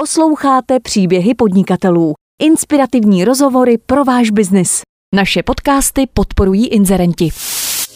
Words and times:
Posloucháte 0.00 0.80
příběhy 0.80 1.34
podnikatelů. 1.34 2.14
Inspirativní 2.42 3.24
rozhovory 3.24 3.78
pro 3.78 4.04
váš 4.04 4.30
biznis. 4.30 4.80
Naše 5.14 5.42
podcasty 5.42 6.06
podporují 6.14 6.68
inzerenti. 6.68 7.28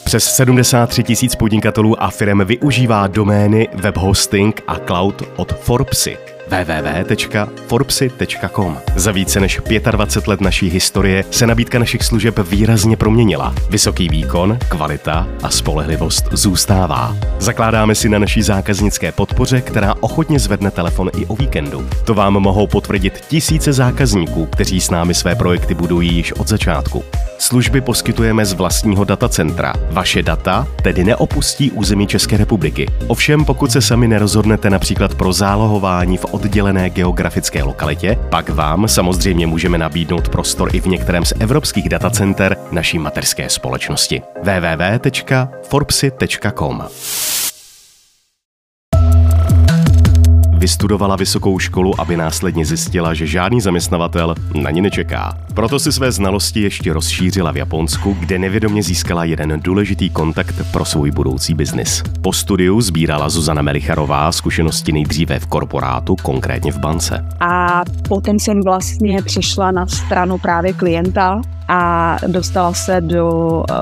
Přes 0.04 0.24
73 0.24 1.02
tisíc 1.02 1.36
podnikatelů 1.36 2.02
a 2.02 2.10
firm 2.10 2.44
využívá 2.44 3.06
domény, 3.06 3.68
webhosting 3.74 4.62
a 4.66 4.78
cloud 4.78 5.22
od 5.36 5.52
Forbesy 5.52 6.31
www.forbesy.com. 6.52 8.79
Za 8.96 9.12
více 9.12 9.40
než 9.40 9.60
25 9.90 10.29
let 10.29 10.40
naší 10.40 10.70
historie 10.70 11.24
se 11.30 11.46
nabídka 11.46 11.78
našich 11.78 12.02
služeb 12.02 12.38
výrazně 12.38 12.96
proměnila. 12.96 13.54
Vysoký 13.70 14.09
výkon, 14.09 14.59
kvalita 14.68 15.27
a 15.42 15.50
spolehlivost 15.50 16.24
zůstává. 16.32 17.16
Zakládáme 17.38 17.95
si 17.95 18.09
na 18.09 18.18
naší 18.18 18.42
zákaznické 18.42 19.12
podpoře, 19.12 19.60
která 19.60 19.95
ochotně 20.00 20.38
zvedne 20.38 20.70
telefon 20.70 21.10
i 21.16 21.27
o 21.27 21.36
víkendu. 21.36 21.88
To 22.04 22.14
vám 22.14 22.32
mohou 22.32 22.66
potvrdit 22.66 23.24
tisíce 23.28 23.73
zákazníků, 23.73 24.46
kteří 24.46 24.80
s 24.80 24.91
námi 24.91 25.14
své 25.14 25.34
projekty 25.34 25.74
budují 25.74 26.14
již 26.14 26.32
od 26.32 26.48
začátku. 26.48 27.05
Služby 27.38 27.80
poskytujeme 27.80 28.45
z 28.45 28.52
vlastního 28.52 29.05
datacentra. 29.05 29.74
Vaše 29.91 30.23
data 30.23 30.66
tedy 30.82 31.05
neopustí 31.05 31.70
území 31.70 32.06
České 32.06 32.37
republiky. 32.37 32.87
Ovšem, 33.06 33.45
pokud 33.45 33.73
se 33.73 33.80
sami 33.80 34.09
nerozhodnete 34.09 34.70
například 34.70 35.14
pro 35.14 35.32
zálohování 35.32 36.16
v 36.16 36.24
oddělené 36.42 36.91
geografické 36.91 37.62
lokalitě, 37.62 38.19
pak 38.30 38.48
vám 38.48 38.88
samozřejmě 38.88 39.46
můžeme 39.46 39.78
nabídnout 39.78 40.28
prostor 40.28 40.77
i 40.77 40.80
v 40.80 40.87
některém 40.87 41.24
z 41.24 41.32
evropských 41.41 41.88
datacenter 41.88 42.56
naší 42.70 42.98
materské 42.98 43.48
společnosti. 43.48 44.23
www.forbesy.com 44.42 46.82
Vystudovala 50.62 51.16
vysokou 51.16 51.59
školu, 51.59 52.01
aby 52.01 52.16
následně 52.16 52.65
zjistila, 52.65 53.15
že 53.15 53.27
žádný 53.27 53.61
zaměstnavatel 53.61 54.34
na 54.62 54.71
ní 54.71 54.80
nečeká. 54.80 55.38
Proto 55.55 55.79
si 55.79 55.93
své 55.93 56.13
znalosti 56.13 56.60
ještě 56.60 56.93
rozšířila 56.93 57.52
v 57.52 57.57
Japonsku, 57.57 58.16
kde 58.21 58.38
nevědomě 58.38 58.82
získala 58.82 59.24
jeden 59.24 59.60
důležitý 59.60 60.10
kontakt 60.10 60.54
pro 60.73 60.85
svůj 60.85 61.10
budoucí 61.10 61.54
biznis. 61.54 62.02
Po 62.21 62.32
studiu 62.32 62.80
sbírala 62.80 63.29
Zuzana 63.29 63.63
Melicharová 63.63 64.32
zkušenosti 64.32 64.93
nejdříve 64.93 65.38
v 65.38 65.47
korporátu, 65.47 66.16
konkrétně 66.16 66.72
v 66.72 66.78
bance. 66.78 67.26
A 67.41 67.82
potom 68.09 68.38
jsem 68.38 68.62
vlastně 68.62 69.22
přišla 69.22 69.71
na 69.71 69.87
stranu 69.87 70.38
právě 70.38 70.72
klienta 70.72 71.41
a 71.69 72.16
dostala 72.27 72.75
se 72.75 73.00
do 73.00 73.65
eh, 73.71 73.75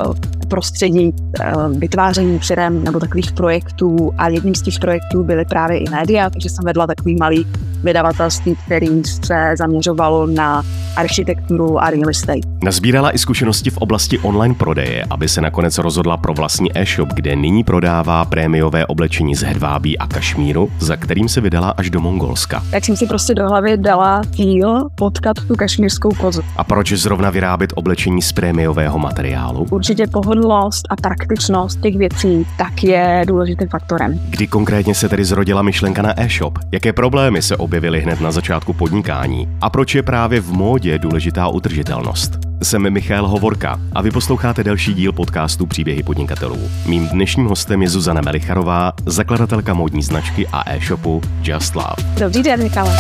prostředí 0.49 1.11
eh, 1.41 1.53
vytváření 1.69 2.39
firm 2.39 2.85
nebo 2.85 3.01
takových 3.01 3.33
projektů 3.33 4.13
a 4.19 4.29
jedním 4.29 4.55
z 4.55 4.63
těch 4.63 4.79
projektů 4.79 5.25
byly 5.25 5.45
právě 5.45 5.79
i 5.79 5.91
média, 5.91 6.31
takže 6.31 6.49
jsem 6.49 6.65
vedla 6.65 6.87
takový 6.87 7.17
malý 7.17 7.47
vydavatelství, 7.83 8.57
který 8.67 9.03
se 9.25 9.55
zaměřovalo 9.59 10.27
na 10.27 10.63
architekturu 10.97 11.83
a 11.83 11.91
real 11.91 12.11
estate. 12.11 12.41
Nazbírala 12.65 13.15
i 13.15 13.19
zkušenosti 13.19 13.71
v 13.71 13.77
oblasti 13.77 14.19
online 14.19 14.55
prodeje, 14.55 15.05
aby 15.11 15.29
se 15.29 15.41
nakonec 15.41 15.79
rozhodla 15.79 16.17
pro 16.17 16.35
vlastní 16.35 16.79
e-shop, 16.79 17.09
kde 17.15 17.37
nyní 17.37 17.65
prodává 17.65 18.25
prémiové 18.25 18.87
oblečení 18.87 19.35
z 19.35 19.43
hedvábí 19.43 19.99
a 19.99 20.07
kašmíru, 20.07 20.71
za 20.79 20.97
kterým 20.97 21.29
se 21.29 21.41
vydala 21.41 21.71
až 21.71 21.91
do 21.91 22.01
Mongolska. 22.01 22.63
Tak 22.71 22.85
jsem 22.85 22.97
si 22.97 23.07
prostě 23.07 23.35
do 23.35 23.49
hlavy 23.49 23.77
dala 23.77 24.23
cíl 24.37 24.89
potkat 24.95 25.37
tu 25.49 25.57
kašmírskou 25.57 26.11
kozu. 26.11 26.43
A 26.57 26.65
proč 26.65 26.93
zrovna 26.93 27.31
vyrábět 27.31 27.70
oblečení 27.77 28.23
z 28.23 28.33
prémiového 28.33 28.99
materiálu? 28.99 29.67
Určitě 29.71 30.07
pohodlnost 30.07 30.87
a 30.91 30.97
praktičnost 30.97 31.81
těch 31.81 31.97
věcí 31.97 32.47
tak 32.59 32.85
je 32.85 33.25
důležitým 33.27 33.69
faktorem. 33.69 34.21
Kdy 34.31 34.47
konkrétně 34.47 34.95
se 34.95 35.09
tedy 35.09 35.25
zrodila 35.25 35.63
myšlenka 35.63 36.03
na 36.03 36.21
e-shop? 36.21 36.59
Jaké 36.73 36.93
problémy 36.93 37.43
se 37.43 37.57
objevily 37.57 38.01
hned 38.01 38.21
na 38.21 38.31
začátku 38.31 38.73
podnikání? 38.73 39.49
A 39.61 39.71
proč 39.71 39.95
je 39.95 40.03
právě 40.03 40.41
v 40.41 40.53
módě 40.53 40.99
důležitá 40.99 41.49
udržitelnost? 41.49 42.39
Jsem 42.63 42.91
Michal 42.91 43.29
Hovorka 43.29 43.81
a 43.93 44.03
vy 44.03 44.11
posloucháte 44.11 44.65
další 44.65 44.95
díl 44.95 45.13
podcastu 45.13 45.67
Příběhy 45.67 46.03
podnikatelů. 46.03 46.59
Mým 46.87 47.09
dnešním 47.09 47.47
hostem 47.47 47.83
je 47.83 47.89
Zuzana 47.89 48.21
Melicharová, 48.21 48.93
zakladatelka 49.07 49.75
módní 49.75 50.03
značky 50.03 50.47
a 50.53 50.71
e-shopu 50.71 51.21
Just 51.43 51.75
Love. 51.75 51.95
Dobrý 52.19 52.43
den, 52.43 52.63
Michale. 52.63 52.97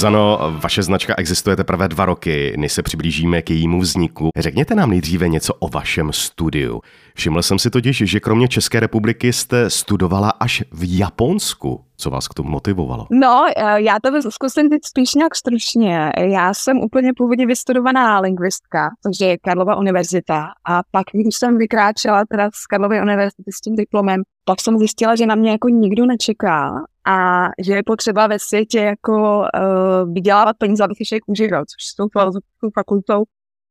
Zuzano, 0.00 0.38
vaše 0.62 0.82
značka 0.82 1.14
existuje 1.18 1.56
teprve 1.56 1.88
dva 1.88 2.04
roky, 2.04 2.54
než 2.56 2.72
se 2.72 2.82
přiblížíme 2.82 3.42
k 3.42 3.50
jejímu 3.50 3.80
vzniku. 3.80 4.28
Řekněte 4.36 4.74
nám 4.74 4.90
nejdříve 4.90 5.28
něco 5.28 5.54
o 5.54 5.68
vašem 5.68 6.12
studiu. 6.12 6.80
Všiml 7.14 7.42
jsem 7.42 7.58
si 7.58 7.70
totiž, 7.70 7.96
že 7.96 8.20
kromě 8.20 8.48
České 8.48 8.80
republiky 8.80 9.32
jste 9.32 9.70
studovala 9.70 10.30
až 10.30 10.62
v 10.72 10.98
Japonsku. 10.98 11.84
Co 11.96 12.10
vás 12.10 12.28
k 12.28 12.34
tomu 12.34 12.50
motivovalo? 12.50 13.06
No, 13.10 13.46
eh, 13.56 13.82
já 13.82 13.96
to 14.02 14.30
zkusím 14.30 14.70
teď 14.70 14.80
spíš 14.84 15.14
nějak 15.14 15.34
stručně. 15.36 16.12
Já 16.18 16.54
jsem 16.54 16.78
úplně 16.78 17.10
původně 17.16 17.46
vystudovaná 17.46 18.20
lingvistka, 18.20 18.90
což 19.02 19.20
je 19.20 19.38
Karlova 19.38 19.76
univerzita. 19.76 20.46
A 20.68 20.80
pak, 20.90 21.04
když 21.12 21.36
jsem 21.36 21.58
vykráčela 21.58 22.24
teda 22.30 22.50
z 22.54 22.66
Karlovy 22.66 23.00
univerzity 23.02 23.52
s 23.52 23.60
tím 23.60 23.76
diplomem, 23.76 24.22
pak 24.44 24.60
jsem 24.60 24.78
zjistila, 24.78 25.16
že 25.16 25.26
na 25.26 25.34
mě 25.34 25.50
jako 25.50 25.68
nikdo 25.68 26.06
nečeká 26.06 26.70
a 27.06 27.48
že 27.58 27.72
je 27.74 27.82
potřeba 27.86 28.26
ve 28.26 28.38
světě 28.38 28.78
jako 28.78 29.38
uh, 29.38 30.12
vydělávat 30.12 30.56
peníze, 30.58 30.84
abych 30.84 31.00
ještě 31.00 31.18
užíval, 31.26 31.64
což 31.64 31.84
s 31.84 31.94
tou 31.94 32.08
filozofickou 32.08 32.70
fakultou 32.74 33.24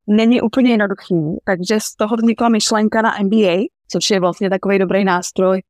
není 0.08 0.42
úplně 0.42 0.72
jednoduchý. 0.72 1.38
Takže 1.44 1.80
z 1.80 1.96
toho 1.96 2.16
vznikla 2.16 2.50
myšlenka 2.50 3.02
na 3.02 3.16
MBA, 3.24 3.64
což 3.92 4.10
je 4.10 4.20
vlastně 4.20 4.50
takový 4.50 4.80
dobrý 4.80 5.04
nástroj, 5.04 5.62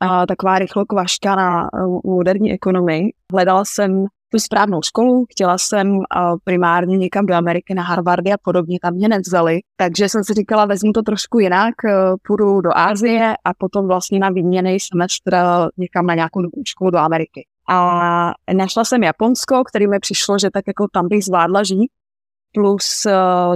a 0.00 0.26
taková 0.26 0.58
rychlokvaška 0.58 1.36
na 1.36 1.72
uh, 1.72 2.00
moderní 2.04 2.52
ekonomii. 2.52 3.12
Hledala 3.32 3.64
jsem 3.64 4.06
tu 4.28 4.38
správnou 4.38 4.82
školu, 4.82 5.24
chtěla 5.30 5.58
jsem 5.58 5.96
uh, 5.96 6.02
primárně 6.44 6.96
někam 6.96 7.26
do 7.26 7.34
Ameriky 7.34 7.74
na 7.74 7.82
Harvardy 7.82 8.32
a 8.32 8.36
podobně, 8.42 8.78
tam 8.82 8.94
mě 8.94 9.08
nevzali, 9.08 9.60
takže 9.76 10.08
jsem 10.08 10.24
si 10.24 10.34
říkala, 10.34 10.66
vezmu 10.66 10.92
to 10.92 11.02
trošku 11.02 11.38
jinak, 11.38 11.74
uh, 11.84 12.16
půjdu 12.26 12.60
do 12.60 12.70
Ázie 12.74 13.34
a 13.44 13.54
potom 13.58 13.86
vlastně 13.86 14.18
na 14.18 14.30
výměný 14.30 14.80
semestr 14.80 15.36
někam 15.76 16.06
na 16.06 16.14
nějakou 16.14 16.40
školu 16.68 16.90
do 16.90 16.98
Ameriky. 16.98 17.46
A 17.70 18.32
našla 18.52 18.84
jsem 18.84 19.02
Japonsko, 19.02 19.64
který 19.64 19.86
mi 19.86 19.98
přišlo, 19.98 20.38
že 20.38 20.50
tak 20.50 20.64
jako 20.66 20.86
tam 20.92 21.08
bych 21.08 21.24
zvládla 21.24 21.62
žít, 21.62 21.90
plus 22.54 23.06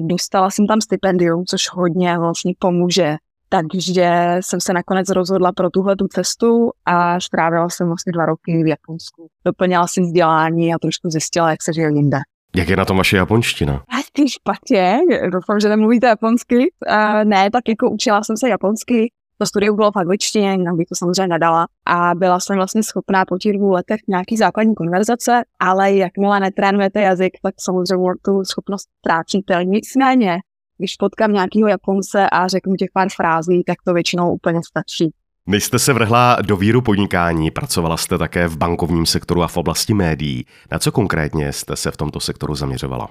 dostala 0.01 0.51
jsem 0.51 0.67
tam 0.67 0.81
stipendium, 0.81 1.45
což 1.47 1.63
hodně 1.73 2.19
vlastně 2.19 2.53
pomůže 2.59 3.17
takže 3.53 4.37
jsem 4.41 4.61
se 4.61 4.73
nakonec 4.73 5.09
rozhodla 5.09 5.53
pro 5.53 5.71
tuhle 5.71 5.97
tu 5.97 6.09
cestu 6.09 6.71
a 6.87 7.21
strávila 7.21 7.69
jsem 7.69 7.87
vlastně 7.87 8.13
dva 8.13 8.27
roky 8.27 8.63
v 8.65 8.67
Japonsku. 8.67 9.29
Doplňala 9.45 9.87
jsem 9.87 10.05
vzdělání 10.05 10.75
a 10.75 10.79
trošku 10.79 11.11
zjistila, 11.11 11.51
jak 11.51 11.63
se 11.63 11.73
žije 11.73 11.89
jinde. 11.89 12.19
Jak 12.57 12.69
je 12.69 12.77
na 12.77 12.85
tom 12.85 12.97
vaše 12.97 13.17
japonština? 13.17 13.75
A 13.75 13.97
ty 14.13 14.29
špatně, 14.29 14.99
doufám, 15.33 15.61
že 15.61 15.69
nemluvíte 15.69 16.07
japonsky. 16.07 16.57
Uh, 16.59 17.25
ne, 17.25 17.51
tak 17.51 17.69
jako 17.69 17.91
učila 17.91 18.23
jsem 18.25 18.37
se 18.37 18.49
japonsky, 18.49 19.13
to 19.39 19.47
studium 19.47 19.77
bylo 19.77 19.93
v 19.93 19.97
angličtině, 19.97 20.53
jinak 20.53 20.75
bych 20.77 20.87
to 20.87 20.95
samozřejmě 20.95 21.27
nadala. 21.27 21.67
A 21.87 22.15
byla 22.15 22.41
jsem 22.41 22.57
vlastně 22.57 22.83
schopná 22.83 23.25
po 23.25 23.39
těch 23.39 23.59
dvou 23.59 23.71
letech 23.71 24.01
nějaký 24.09 24.37
základní 24.37 24.75
konverzace, 24.75 25.43
ale 25.61 25.93
jakmile 25.93 26.41
netrénujete 26.41 27.01
jazyk, 27.01 27.33
tak 27.43 27.55
samozřejmě 27.61 28.13
tu 28.25 28.45
schopnost 28.45 28.89
ztrácíte. 28.99 29.65
Nicméně 29.65 30.39
když 30.79 30.97
potkám 30.97 31.33
nějakého 31.33 31.69
Japonce 31.69 32.31
a 32.31 32.49
řeknu 32.49 32.75
těch 32.75 32.89
pár 32.95 33.09
frází, 33.17 33.63
tak 33.67 33.77
to 33.87 33.95
většinou 33.95 34.33
úplně 34.35 34.61
stačí. 34.69 35.13
Než 35.47 35.65
jste 35.65 35.79
se 35.79 35.93
vrhla 35.93 36.37
do 36.47 36.57
víru 36.57 36.83
podnikání, 36.83 37.51
pracovala 37.51 37.97
jste 37.97 38.19
také 38.19 38.49
v 38.49 38.57
bankovním 38.57 39.07
sektoru 39.07 39.43
a 39.43 39.49
v 39.49 39.57
oblasti 39.57 39.95
médií. 39.95 40.47
Na 40.73 40.79
co 40.79 40.93
konkrétně 40.93 41.53
jste 41.53 41.77
se 41.77 41.91
v 41.91 41.97
tomto 41.97 42.21
sektoru 42.21 42.55
zaměřovala? 42.55 43.09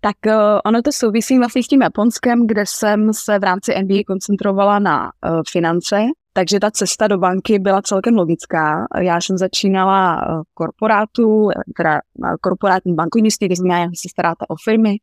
Tak 0.00 0.16
uh, 0.26 0.32
ono 0.64 0.82
to 0.82 0.92
souvisí 0.92 1.38
vlastně 1.38 1.62
s 1.62 1.66
tím 1.66 1.82
Japonskem, 1.82 2.46
kde 2.46 2.64
jsem 2.66 3.12
se 3.12 3.38
v 3.38 3.42
rámci 3.42 3.74
MBA 3.82 4.02
koncentrovala 4.06 4.78
na 4.78 5.04
uh, 5.04 5.40
finance, 5.50 5.96
takže 6.32 6.60
ta 6.60 6.70
cesta 6.70 7.06
do 7.06 7.18
banky 7.18 7.58
byla 7.58 7.82
celkem 7.82 8.14
logická. 8.16 8.86
Já 9.00 9.20
jsem 9.20 9.38
začínala 9.38 10.16
v 10.42 10.54
korporátu, 10.54 11.48
teda 11.76 12.00
korporátní 12.40 12.94
bankovnictví, 12.94 13.46
kde 13.46 13.54
že 13.56 13.62
se 14.02 14.08
staráte 14.10 14.46
o 14.48 14.54
firmy, 14.64 14.96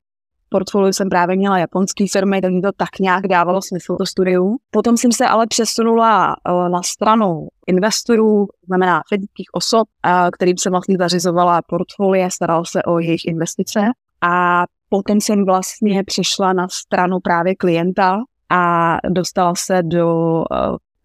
portfoliu 0.50 0.94
jsem 0.94 1.10
právě 1.10 1.36
měla 1.36 1.57
japonské 1.57 2.06
firmy, 2.12 2.42
tak 2.42 2.51
mi 2.51 2.62
to 2.62 2.72
tak 2.78 3.00
nějak 3.00 3.28
dávalo 3.28 3.62
smysl 3.62 3.96
to 3.98 4.06
studium. 4.06 4.57
Potom 4.72 4.98
jsem 4.98 5.12
se 5.12 5.25
ale 5.25 5.48
přesunula 5.48 6.36
eh, 6.36 6.69
na 6.69 6.84
stranu 6.84 7.48
investorů, 7.68 8.48
znamená 8.66 9.01
fyzických 9.10 9.48
osob, 9.54 9.88
eh, 10.06 10.30
kterým 10.31 10.57
jsem 10.57 10.72
vlastně 10.72 10.98
zařizovala 11.00 11.62
portfolie, 11.68 12.31
starala 12.31 12.63
se 12.66 12.84
o 12.84 13.00
jejich 13.00 13.25
investice 13.25 13.80
a 14.22 14.63
potom 14.90 15.22
jsem 15.22 15.46
vlastně 15.46 16.04
přišla 16.04 16.54
na 16.54 16.68
stranu 16.72 17.19
právě 17.19 17.56
klienta 17.56 18.18
a 18.50 18.98
dostala 19.10 19.54
se 19.56 19.84
do 19.84 20.44
eh, 20.51 20.56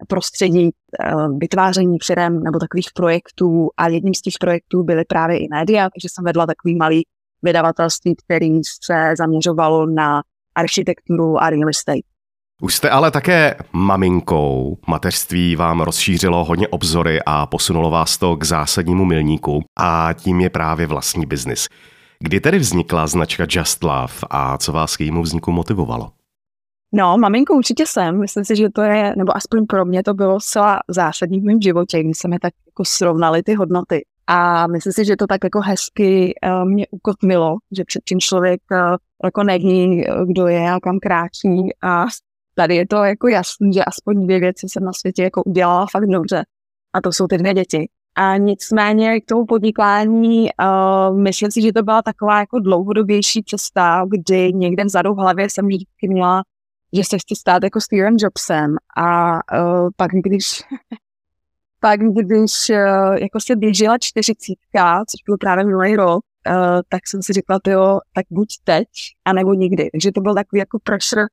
prostředí 0.07 0.69
vytváření 1.37 1.97
firm 2.05 2.43
nebo 2.43 2.59
takových 2.59 2.89
projektů 2.93 3.69
a 3.77 3.87
jedním 3.87 4.13
z 4.13 4.21
těch 4.21 4.33
projektů 4.39 4.83
byly 4.83 5.05
právě 5.05 5.37
i 5.37 5.47
média, 5.51 5.83
takže 5.83 6.07
jsem 6.11 6.25
vedla 6.25 6.45
takový 6.45 6.75
malý 6.75 7.03
vydavatelství, 7.45 8.15
který 8.15 8.61
se 8.83 9.13
zaměřovalo 9.17 9.85
na 9.85 10.23
architekturu 10.55 11.43
a 11.43 11.49
real 11.49 11.69
estate. 11.69 12.07
Už 12.61 12.75
jste 12.75 12.89
ale 12.89 13.11
také 13.11 13.55
maminkou. 13.73 14.77
Mateřství 14.87 15.55
vám 15.55 15.81
rozšířilo 15.81 16.45
hodně 16.45 16.67
obzory 16.67 17.19
a 17.25 17.45
posunulo 17.45 17.89
vás 17.89 18.17
to 18.17 18.37
k 18.37 18.43
zásadnímu 18.43 19.05
milníku 19.05 19.63
a 19.79 20.09
tím 20.13 20.41
je 20.41 20.49
právě 20.49 20.87
vlastní 20.87 21.25
biznis. 21.25 21.67
Kdy 22.19 22.39
tedy 22.39 22.59
vznikla 22.59 23.07
značka 23.07 23.45
Just 23.49 23.83
Love 23.83 24.13
a 24.29 24.57
co 24.57 24.71
vás 24.71 24.97
k 24.97 24.99
jejímu 24.99 25.21
vzniku 25.21 25.51
motivovalo? 25.51 26.11
No, 26.93 27.17
maminkou 27.17 27.57
určitě 27.57 27.85
jsem. 27.87 28.19
Myslím 28.19 28.45
si, 28.45 28.55
že 28.55 28.69
to 28.69 28.81
je, 28.81 29.13
nebo 29.17 29.37
aspoň 29.37 29.65
pro 29.65 29.85
mě 29.85 30.03
to 30.03 30.13
bylo 30.13 30.39
zcela 30.39 30.79
zásadní 30.87 31.39
v 31.39 31.43
mém 31.43 31.61
životě, 31.61 32.03
kdy 32.03 32.13
se 32.13 32.27
mi 32.27 32.39
tak 32.39 32.53
jako 32.65 32.85
srovnaly 32.85 33.43
ty 33.43 33.53
hodnoty. 33.53 34.05
A 34.27 34.67
myslím 34.67 34.93
si, 34.93 35.05
že 35.05 35.15
to 35.15 35.27
tak 35.27 35.43
jako 35.43 35.61
hezky 35.61 36.33
uh, 36.47 36.69
mě 36.69 36.87
ukotvilo, 36.91 37.55
že 37.77 37.83
před 37.87 38.03
tím 38.07 38.19
člověk 38.19 38.61
uh, 38.71 38.95
jako 39.23 39.43
neví, 39.43 40.05
kdo 40.27 40.47
je 40.47 40.71
a 40.71 40.79
kam 40.79 40.99
kráčí 40.99 41.69
a 41.83 42.05
tady 42.55 42.75
je 42.75 42.87
to 42.87 43.03
jako 43.03 43.27
jasný, 43.27 43.73
že 43.73 43.83
aspoň 43.83 44.25
dvě 44.25 44.39
věci 44.39 44.69
jsem 44.69 44.83
na 44.83 44.93
světě 44.93 45.23
jako 45.23 45.43
udělala 45.43 45.85
fakt 45.91 46.05
dobře. 46.05 46.43
A 46.93 47.01
to 47.01 47.11
jsou 47.11 47.27
ty 47.27 47.37
dvě 47.37 47.53
děti. 47.53 47.89
A 48.17 48.37
nicméně 48.37 49.21
k 49.21 49.25
tomu 49.25 49.45
podnikání, 49.45 50.49
uh, 50.61 51.17
myslím 51.17 51.51
si, 51.51 51.61
že 51.61 51.73
to 51.73 51.83
byla 51.83 52.01
taková 52.01 52.39
jako 52.39 52.59
dlouhodobější 52.59 53.43
cesta, 53.43 54.05
kdy 54.09 54.53
někde 54.53 54.83
vzadu 54.83 55.13
v 55.13 55.17
hlavě 55.17 55.49
jsem 55.49 55.67
vždycky 55.67 56.07
měla, 56.07 56.43
že 56.93 57.03
se 57.03 57.17
chci 57.17 57.35
stát 57.35 57.63
jako 57.63 57.81
Steven 57.81 58.15
Jobsem. 58.19 58.75
A 58.97 59.33
uh, 59.33 59.89
pak 59.95 60.11
když 60.11 60.63
pak 61.85 61.99
když 61.99 62.69
uh, 62.69 63.15
jako 63.15 63.39
se 63.39 63.55
běžela 63.55 63.97
čtyřicítka, 63.97 65.03
což 65.09 65.23
byl 65.25 65.37
právě 65.37 65.65
minulý 65.65 65.95
rok, 65.95 66.19
uh, 66.49 66.81
tak 66.89 67.07
jsem 67.07 67.21
si 67.23 67.33
řekla, 67.33 67.59
jo, 67.67 67.99
tak 68.13 68.25
buď 68.31 68.47
teď, 68.63 68.87
anebo 69.25 69.53
nikdy. 69.53 69.89
Takže 69.91 70.11
to 70.11 70.21
byl 70.21 70.35
takový 70.35 70.59
jako 70.59 70.79
pressure 70.83 71.25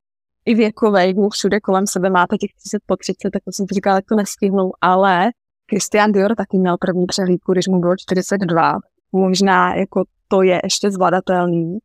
i 0.45 0.55
věkový, 0.55 1.13
kdy 1.13 1.23
všude 1.33 1.61
kolem 1.61 1.87
sebe 1.87 2.11
máte 2.11 2.37
těch 2.37 2.51
30 2.55 2.83
po 2.87 2.97
30, 2.97 3.31
tak 3.31 3.43
to 3.45 3.53
jsem 3.53 3.67
si 3.69 3.75
říkala, 3.75 3.97
jak 3.97 4.05
to 4.09 4.17
nestihnou, 4.17 4.73
ale 4.81 5.31
Christian 5.71 6.13
Dior 6.13 6.35
taky 6.35 6.59
měl 6.59 6.77
první 6.81 7.07
přehlídku, 7.07 7.53
když 7.53 7.69
mu 7.69 7.81
bylo 7.81 7.97
42. 7.97 8.79
Možná 9.13 9.75
jako 9.75 10.05
to 10.29 10.43
je 10.43 10.61
ještě 10.65 10.91
zvladatelný. 10.91 11.79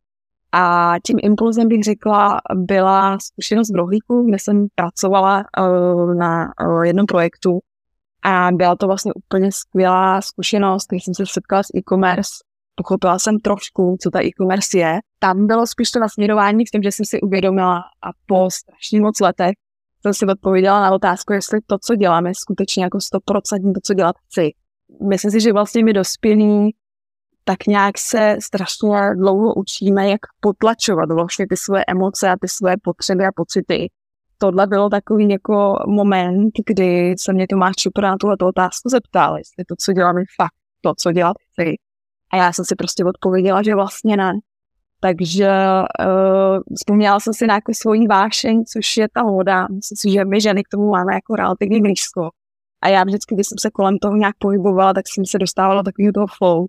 A 0.51 0.95
tím 1.05 1.17
impulzem 1.23 1.67
bych 1.67 1.83
řekla, 1.83 2.41
byla 2.55 3.17
zkušenost 3.19 3.71
v 3.71 3.75
rohlíku, 3.75 4.25
kde 4.25 4.39
jsem 4.39 4.67
pracovala 4.75 5.43
uh, 5.59 6.15
na 6.15 6.51
uh, 6.67 6.83
jednom 6.83 7.05
projektu 7.05 7.59
a 8.27 8.51
byla 8.51 8.75
to 8.75 8.87
vlastně 8.87 9.13
úplně 9.13 9.51
skvělá 9.51 10.21
zkušenost, 10.21 10.85
když 10.89 11.05
jsem 11.05 11.13
se 11.13 11.23
setkala 11.25 11.63
s 11.63 11.67
e-commerce 11.77 12.31
pochopila 12.77 13.19
jsem 13.19 13.39
trošku, 13.39 13.97
co 14.01 14.09
ta 14.09 14.23
e-commerce 14.23 14.77
je. 14.77 14.99
Tam 15.19 15.47
bylo 15.47 15.67
spíš 15.67 15.91
to 15.91 15.99
nasměrování 15.99 16.65
v 16.65 16.71
tom, 16.71 16.83
že 16.83 16.91
jsem 16.91 17.05
si 17.05 17.21
uvědomila 17.21 17.77
a 17.77 18.09
po 18.25 18.49
strašně 18.51 19.01
moc 19.01 19.19
letech 19.19 19.53
jsem 20.01 20.13
si 20.13 20.25
odpověděla 20.25 20.81
na 20.81 20.91
otázku, 20.91 21.33
jestli 21.33 21.59
to, 21.65 21.77
co 21.85 21.95
děláme, 21.95 22.31
skutečně 22.35 22.83
jako 22.83 22.97
100% 22.97 23.73
to, 23.73 23.79
co 23.83 23.93
dělat 23.93 24.15
chci. 24.25 24.49
Myslím 25.09 25.31
si, 25.31 25.41
že 25.41 25.53
vlastně 25.53 25.83
my 25.83 25.93
dospělí 25.93 26.75
tak 27.43 27.67
nějak 27.67 27.97
se 27.97 28.37
strašně 28.43 29.15
dlouho 29.15 29.53
učíme, 29.53 30.09
jak 30.09 30.19
potlačovat 30.39 31.11
vlastně 31.11 31.45
ty 31.49 31.57
své 31.57 31.83
emoce 31.87 32.29
a 32.29 32.35
ty 32.41 32.47
své 32.47 32.75
potřeby 32.83 33.25
a 33.25 33.31
pocity. 33.35 33.87
Tohle 34.37 34.67
bylo 34.67 34.89
takový 34.89 35.29
jako 35.29 35.75
moment, 35.87 36.51
kdy 36.65 37.15
se 37.19 37.33
mě 37.33 37.47
Tomáš 37.47 37.75
Čupra 37.75 38.11
na 38.11 38.17
tuhle 38.17 38.35
otázku 38.43 38.89
zeptal, 38.89 39.37
jestli 39.37 39.65
to, 39.65 39.75
co 39.79 39.93
děláme, 39.93 40.21
fakt 40.41 40.53
to, 40.81 40.93
co 40.97 41.11
dělat 41.11 41.37
chci. 41.51 41.75
A 42.33 42.37
já 42.37 42.53
jsem 42.53 42.65
si 42.65 42.75
prostě 42.75 43.05
odpověděla, 43.05 43.63
že 43.63 43.75
vlastně 43.75 44.17
ne. 44.17 44.33
Takže 44.99 45.49
uh, 46.05 46.59
vzpomněla 46.75 47.19
jsem 47.19 47.33
si 47.33 47.47
na 47.47 47.53
jako 47.53 47.71
svoji 47.73 48.07
vášeň, 48.07 48.63
což 48.65 48.97
je 48.97 49.07
ta 49.13 49.23
voda. 49.23 49.67
Myslím 49.67 49.95
si, 49.97 50.11
že 50.11 50.25
my 50.25 50.41
ženy 50.41 50.63
k 50.63 50.67
tomu 50.71 50.89
máme 50.89 51.13
jako 51.13 51.35
relativně 51.35 51.81
blízko. 51.81 52.29
A 52.81 52.87
já 52.87 53.03
vždycky, 53.03 53.35
když 53.35 53.47
jsem 53.47 53.57
se 53.59 53.69
kolem 53.69 53.97
toho 53.97 54.15
nějak 54.15 54.35
pohybovala, 54.39 54.93
tak 54.93 55.05
jsem 55.07 55.25
se 55.25 55.37
dostávala 55.39 55.81
do 55.81 55.85
takového 55.85 56.13
toho 56.13 56.27
flow. 56.37 56.65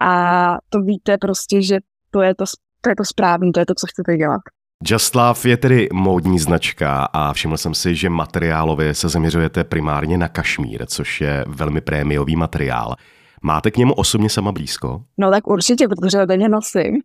A 0.00 0.56
to 0.68 0.80
víte 0.80 1.18
prostě, 1.18 1.62
že 1.62 1.78
to 2.10 2.22
je 2.22 2.34
to, 2.34 2.44
to 2.80 2.90
je 2.90 2.96
to 2.96 3.04
správné, 3.04 3.50
to 3.54 3.60
je 3.60 3.66
to, 3.66 3.74
co 3.74 3.86
chcete 3.86 4.16
dělat. 4.16 4.40
Just 4.84 5.14
Love 5.14 5.40
je 5.44 5.56
tedy 5.56 5.88
módní 5.92 6.38
značka 6.38 7.04
a 7.04 7.32
všiml 7.32 7.56
jsem 7.56 7.74
si, 7.74 7.94
že 7.94 8.10
materiálově 8.10 8.94
se 8.94 9.08
zaměřujete 9.08 9.64
primárně 9.64 10.18
na 10.18 10.28
kašmír, 10.28 10.86
což 10.86 11.20
je 11.20 11.44
velmi 11.48 11.80
prémiový 11.80 12.36
materiál. 12.36 12.94
Máte 13.42 13.70
k 13.70 13.76
němu 13.76 13.94
osobně 13.94 14.30
sama 14.30 14.52
blízko? 14.52 15.02
No 15.18 15.30
tak 15.30 15.46
určitě, 15.46 15.88
protože 15.88 16.18
ho 16.18 16.26
denně 16.26 16.48
nosím, 16.48 17.00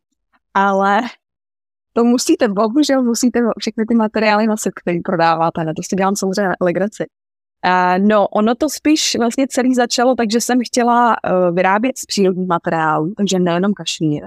ale 0.53 1.01
to 1.93 2.03
musíte, 2.03 2.47
bohužel 2.47 3.03
musíte 3.03 3.39
všechny 3.59 3.85
ty 3.85 3.95
materiály 3.95 4.47
nosit, 4.47 4.73
které 4.73 4.97
prodáváte, 5.05 5.63
ne? 5.63 5.73
to 5.73 5.83
si 5.83 5.95
dělám 5.95 6.15
samozřejmě 6.15 6.53
legraci. 6.61 7.05
Uh, 7.65 8.05
no, 8.07 8.27
ono 8.27 8.55
to 8.55 8.69
spíš 8.69 9.15
vlastně 9.19 9.47
celý 9.49 9.75
začalo, 9.75 10.15
takže 10.15 10.41
jsem 10.41 10.59
chtěla 10.65 11.07
uh, 11.09 11.55
vyrábět 11.55 11.97
z 11.97 12.05
přírodních 12.05 12.47
materiálů, 12.47 13.13
takže 13.17 13.39
nejenom 13.39 13.73
kašmír. 13.73 14.23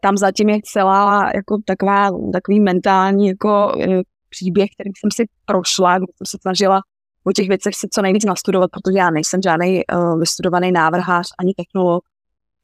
Tam 0.00 0.16
zatím 0.16 0.48
je 0.48 0.58
celá 0.64 1.30
jako 1.34 1.58
taková, 1.64 2.10
takový 2.32 2.60
mentální 2.60 3.28
jako 3.28 3.72
uh, 3.76 3.84
příběh, 4.28 4.68
který 4.78 4.90
jsem 4.96 5.10
si 5.10 5.24
prošla, 5.44 5.94
jsem 5.96 6.26
se 6.26 6.38
snažila 6.40 6.80
o 7.24 7.32
těch 7.32 7.48
věcech 7.48 7.74
si 7.74 7.88
co 7.92 8.02
nejvíc 8.02 8.24
nastudovat, 8.24 8.70
protože 8.70 8.98
já 8.98 9.10
nejsem 9.10 9.42
žádný 9.42 9.82
uh, 9.86 10.20
vystudovaný 10.20 10.72
návrhář 10.72 11.26
ani 11.38 11.54
technolog 11.54 12.04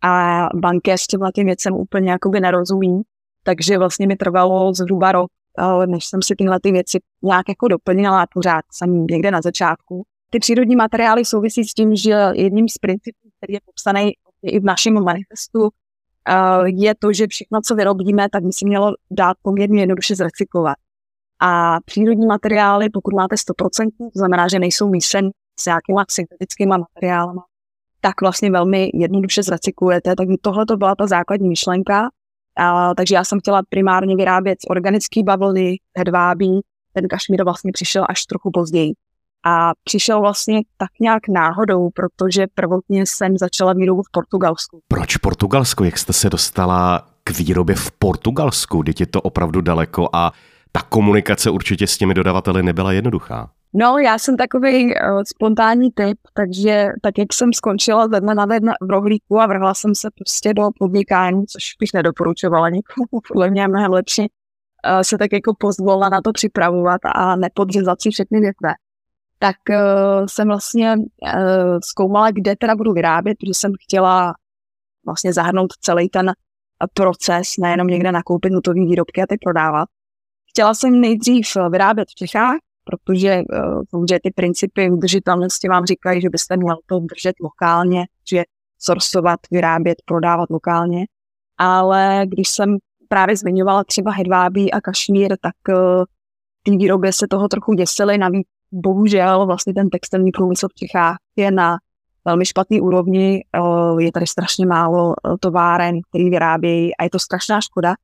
a 0.03 0.49
bankéř 0.55 1.07
těmhle 1.07 1.33
těm 1.33 1.47
věcem 1.47 1.75
úplně 1.75 2.11
jakoby 2.11 2.41
nerozumí, 2.41 3.03
takže 3.43 3.79
vlastně 3.79 4.07
mi 4.07 4.17
trvalo 4.17 4.75
zhruba 4.75 5.13
rok, 5.13 5.31
uh, 5.61 5.87
než 5.87 6.05
jsem 6.05 6.23
si 6.23 6.35
tyhle 6.39 6.61
ty 6.61 6.73
věci 6.73 6.99
nějak 7.23 7.49
jako 7.49 7.69
doplnila 7.69 8.23
a 8.23 8.27
pořád 8.35 8.65
jsem 8.73 9.07
někde 9.07 9.31
na 9.31 9.41
začátku. 9.43 10.03
Ty 10.31 10.39
přírodní 10.39 10.77
materiály 10.77 11.25
souvisí 11.25 11.65
s 11.65 11.75
tím, 11.75 11.97
že 11.97 12.11
jedním 12.33 12.69
z 12.69 12.79
principů, 12.79 13.29
který 13.39 13.55
je 13.55 13.61
popsaný 13.65 14.13
i 14.43 14.61
v 14.61 14.65
našem 14.65 14.95
manifestu, 14.95 15.69
je 16.65 16.95
to, 16.95 17.13
že 17.13 17.27
všechno, 17.27 17.61
co 17.65 17.75
vyrobíme, 17.75 18.29
tak 18.33 18.43
by 18.43 18.53
si 18.53 18.67
mělo 18.67 18.95
dát 19.11 19.37
poměrně 19.43 19.83
jednoduše 19.83 20.17
zrecyklovat. 20.17 20.77
A 21.41 21.79
přírodní 21.85 22.27
materiály, 22.27 22.91
pokud 22.91 23.15
máte 23.15 23.37
100%, 23.37 23.91
to 23.99 24.19
znamená, 24.19 24.49
že 24.49 24.59
nejsou 24.59 24.91
míšen 24.91 25.31
s 25.61 25.67
nějakýma 25.67 26.05
syntetickými 26.11 26.71
materiály, 26.71 27.39
tak 28.01 28.21
vlastně 28.21 28.51
velmi 28.51 28.91
jednoduše 28.95 29.43
zrecyklujete. 29.43 30.17
Tak 30.17 30.29
tohle 30.41 30.67
to 30.67 30.77
byla 30.77 30.95
ta 30.95 31.07
základní 31.07 31.49
myšlenka. 31.49 32.09
A, 32.57 32.95
takže 32.95 33.15
já 33.15 33.25
jsem 33.25 33.41
chtěla 33.41 33.63
primárně 33.69 34.17
vyrábět 34.17 34.61
z 34.61 34.71
organické 34.71 35.23
bavlny, 35.23 35.77
hedvábí. 35.99 36.61
Ten 36.93 37.09
kašmír 37.09 37.45
vlastně 37.45 37.73
přišel 37.73 38.07
až 38.09 38.25
trochu 38.25 38.51
později. 38.55 38.93
A 39.47 39.73
přišel 39.85 40.21
vlastně 40.21 40.61
tak 40.77 40.89
nějak 41.01 41.23
náhodou, 41.29 41.91
protože 41.91 42.47
prvotně 42.55 43.07
jsem 43.07 43.39
začala 43.39 43.73
výrobu 43.73 44.03
v 44.03 44.11
Portugalsku. 44.11 44.81
Proč 44.89 45.17
Portugalsko? 45.17 45.85
Jak 45.85 45.99
jste 45.99 46.13
se 46.13 46.31
dostala 46.31 47.07
k 47.25 47.31
výrobě 47.39 47.77
v 47.77 47.93
Portugalsku? 47.93 48.83
Teď 48.83 49.01
je 49.01 49.07
to 49.07 49.21
opravdu 49.21 49.61
daleko 49.61 50.09
a 50.13 50.33
ta 50.73 50.83
komunikace 50.83 51.51
určitě 51.51 51.87
s 51.87 51.99
těmi 51.99 52.15
dodavateli 52.15 52.63
nebyla 52.63 52.93
jednoduchá. 52.93 53.51
No, 53.77 53.99
já 53.99 54.19
jsem 54.19 54.37
takový 54.37 54.85
uh, 54.85 55.23
spontánní 55.27 55.91
typ, 55.91 56.19
takže 56.35 56.89
tak 57.03 57.19
jak 57.19 57.33
jsem 57.33 57.53
skončila 57.53 58.09
ze 58.09 58.21
dne 58.21 58.35
na 58.35 58.47
den 58.47 58.73
v 58.81 58.91
rohlíku 58.91 59.41
a 59.41 59.47
vrhla 59.47 59.75
jsem 59.75 59.95
se 59.95 60.09
prostě 60.19 60.55
do 60.55 60.69
podnikání, 60.79 61.47
což 61.47 61.65
bych 61.81 61.91
nedoporučovala 61.95 62.69
nikomu, 62.69 63.21
podle 63.29 63.51
mě 63.51 63.63
je 63.63 63.69
mnohem 63.69 63.93
lepší 63.93 64.23
uh, 64.23 65.01
se 65.03 65.19
tak 65.19 65.33
jako 65.33 65.55
pozvolna 65.59 66.09
na 66.09 66.21
to 66.21 66.33
připravovat 66.33 67.01
a 67.15 67.37
nepodřezat 67.37 68.03
si 68.03 68.11
všechny 68.11 68.41
větve. 68.41 68.75
Tak 69.45 69.57
uh, 69.71 70.27
jsem 70.27 70.49
vlastně 70.49 70.97
uh, 70.97 71.79
zkoumala, 71.85 72.31
kde 72.31 72.57
teda 72.57 72.77
budu 72.77 72.93
vyrábět, 72.93 73.37
protože 73.41 73.55
jsem 73.55 73.73
chtěla 73.83 74.35
vlastně 75.07 75.33
zahrnout 75.33 75.73
celý 75.81 76.09
ten 76.09 76.33
proces, 76.95 77.49
nejenom 77.59 77.87
někde 77.87 78.13
nakoupit 78.13 78.53
nutové 78.53 78.81
výrobky 78.81 79.23
a 79.23 79.27
ty 79.27 79.37
prodávat. 79.45 79.89
Chtěla 80.51 80.75
jsem 80.75 81.01
nejdřív 81.01 81.47
vyrábět 81.71 82.09
v 82.09 82.15
Čechách, 82.15 82.57
protože 82.85 83.43
uh, 83.93 84.07
ty 84.23 84.31
principy 84.35 84.91
udržitelnosti 84.91 85.69
vám 85.69 85.85
říkají, 85.85 86.21
že 86.21 86.31
byste 86.31 86.57
měl 86.57 86.77
to 86.87 86.99
držet 86.99 87.35
lokálně, 87.41 88.05
že 88.31 88.43
sorsovat, 88.79 89.41
vyrábět, 89.51 89.99
prodávat 90.05 90.51
lokálně. 90.51 91.07
Ale 91.59 92.23
když 92.27 92.49
jsem 92.49 92.77
právě 93.09 93.37
zmiňovala 93.37 93.85
třeba 93.85 94.11
hedvábí 94.11 94.73
a 94.73 94.81
kašmír, 94.81 95.37
tak 95.41 95.55
uh, 95.69 96.05
ty 96.63 96.77
výrobě 96.77 97.13
se 97.13 97.27
toho 97.31 97.49
trochu 97.49 97.75
děsily. 97.75 98.19
Navíc 98.19 98.47
bohužel 98.75 99.47
vlastně 99.47 99.75
ten 99.75 99.91
textilní 99.91 100.31
průmysl 100.31 100.69
v 100.69 100.75
Čechách 100.75 101.17
je 101.37 101.51
na 101.51 101.77
velmi 102.25 102.47
špatný 102.47 102.81
úrovni. 102.81 103.45
Uh, 103.59 104.01
je 104.01 104.13
tady 104.13 104.27
strašně 104.27 104.67
málo 104.67 105.07
uh, 105.07 105.37
továren, 105.41 106.01
který 106.09 106.31
vyrábějí 106.31 106.97
a 106.97 107.05
je 107.05 107.11
to 107.11 107.19
strašná 107.19 107.61
škoda, 107.61 107.95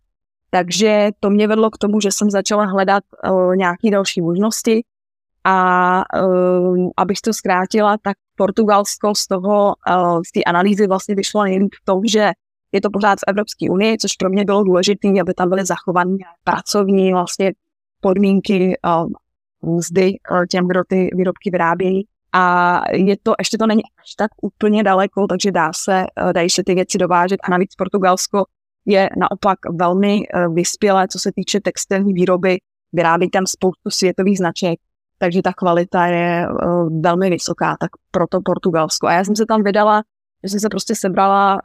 takže 0.50 1.10
to 1.20 1.30
mě 1.30 1.48
vedlo 1.48 1.70
k 1.70 1.78
tomu, 1.78 2.00
že 2.00 2.12
jsem 2.12 2.30
začala 2.30 2.64
hledat 2.64 3.04
uh, 3.30 3.56
nějaké 3.56 3.90
další 3.90 4.20
možnosti 4.20 4.84
a 5.44 6.02
abych 6.96 7.20
to 7.20 7.32
zkrátila, 7.32 7.96
tak 8.02 8.16
Portugalsko 8.36 9.14
z 9.14 9.26
toho, 9.26 9.74
z 10.28 10.32
té 10.32 10.42
analýzy 10.42 10.86
vlastně 10.86 11.14
vyšlo 11.14 11.44
nejlíp 11.44 11.74
v 11.82 11.84
tom, 11.84 12.00
že 12.04 12.30
je 12.72 12.80
to 12.80 12.90
pořád 12.90 13.18
v 13.18 13.28
Evropské 13.28 13.70
unii, 13.70 13.98
což 13.98 14.12
pro 14.16 14.30
mě 14.30 14.44
bylo 14.44 14.64
důležité, 14.64 15.08
aby 15.20 15.34
tam 15.34 15.48
byly 15.48 15.64
zachované 15.64 16.16
pracovní 16.44 17.12
vlastně 17.12 17.52
podmínky, 18.00 18.78
mzdy 19.62 20.12
těm, 20.50 20.68
kdo 20.68 20.80
ty 20.88 21.08
výrobky 21.12 21.50
vyrábějí. 21.50 22.06
A 22.32 22.82
je 22.92 23.16
to, 23.22 23.34
ještě 23.38 23.58
to 23.58 23.66
není 23.66 23.82
až 23.84 24.14
tak 24.14 24.30
úplně 24.42 24.82
daleko, 24.82 25.26
takže 25.26 25.52
dá 25.52 25.70
se, 25.72 26.04
dají 26.32 26.50
se 26.50 26.64
ty 26.64 26.74
věci 26.74 26.98
dovážet. 26.98 27.40
A 27.42 27.50
navíc 27.50 27.74
Portugalsko 27.74 28.44
je 28.86 29.10
naopak 29.16 29.58
velmi 29.78 30.22
vyspělé, 30.54 31.08
co 31.08 31.18
se 31.18 31.30
týče 31.34 31.60
textilní 31.60 32.12
výroby. 32.12 32.58
Vyrábí 32.92 33.30
tam 33.30 33.46
spoustu 33.46 33.90
světových 33.90 34.38
značek, 34.38 34.78
takže 35.18 35.42
ta 35.42 35.52
kvalita 35.52 36.06
je 36.06 36.46
velmi 37.00 37.30
vysoká, 37.30 37.76
tak 37.80 37.90
proto 38.10 38.40
Portugalsko. 38.44 39.06
A 39.06 39.12
já 39.12 39.24
jsem 39.24 39.36
se 39.36 39.46
tam 39.46 39.62
vydala, 39.62 40.02
že 40.44 40.48
jsem 40.48 40.60
se 40.60 40.68
prostě 40.68 40.94
sebrala, 40.94 41.58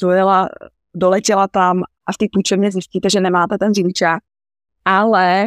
dojela, 0.00 0.48
doletěla 0.96 1.48
tam 1.48 1.82
a 2.06 2.12
v 2.12 2.16
té 2.16 2.26
půjčovně 2.32 2.70
zjistíte, 2.70 3.10
že 3.10 3.20
nemáte 3.20 3.58
ten 3.58 3.74
řidičák 3.74 4.22
ale 4.88 5.44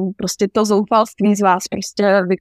uh, 0.00 0.10
prostě 0.16 0.48
to 0.52 0.64
zoufalství 0.64 1.34
z 1.34 1.40
vás 1.40 1.64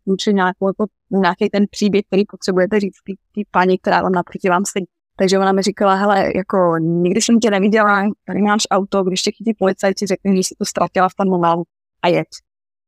prostě 0.05 0.33
nějakou, 0.33 0.67
jako, 0.67 0.86
nějaký 1.10 1.50
ten 1.50 1.65
příběh, 1.71 2.05
který 2.07 2.24
potřebujete 2.25 2.79
říct 2.79 2.95
té 3.36 3.41
paní, 3.51 3.77
která 3.77 4.01
tam 4.01 4.12
naproti 4.12 4.50
vám 4.50 4.63
sedí. 4.65 4.86
Takže 5.17 5.39
ona 5.39 5.51
mi 5.51 5.62
říkala, 5.62 5.95
hele, 5.95 6.31
jako 6.36 6.77
nikdy 6.77 7.21
jsem 7.21 7.39
tě 7.39 7.51
neviděla, 7.51 8.03
tady 8.25 8.41
máš 8.41 8.63
auto, 8.71 9.03
když 9.03 9.21
tě 9.21 9.31
chytí 9.31 9.53
policajti, 9.60 10.07
řekni, 10.07 10.36
že 10.36 10.39
jsi 10.39 10.55
to 10.57 10.65
ztratila 10.65 11.10
v 11.10 11.13
ten 11.17 11.29
moment 11.29 11.63
a 12.01 12.07
jeď. 12.07 12.27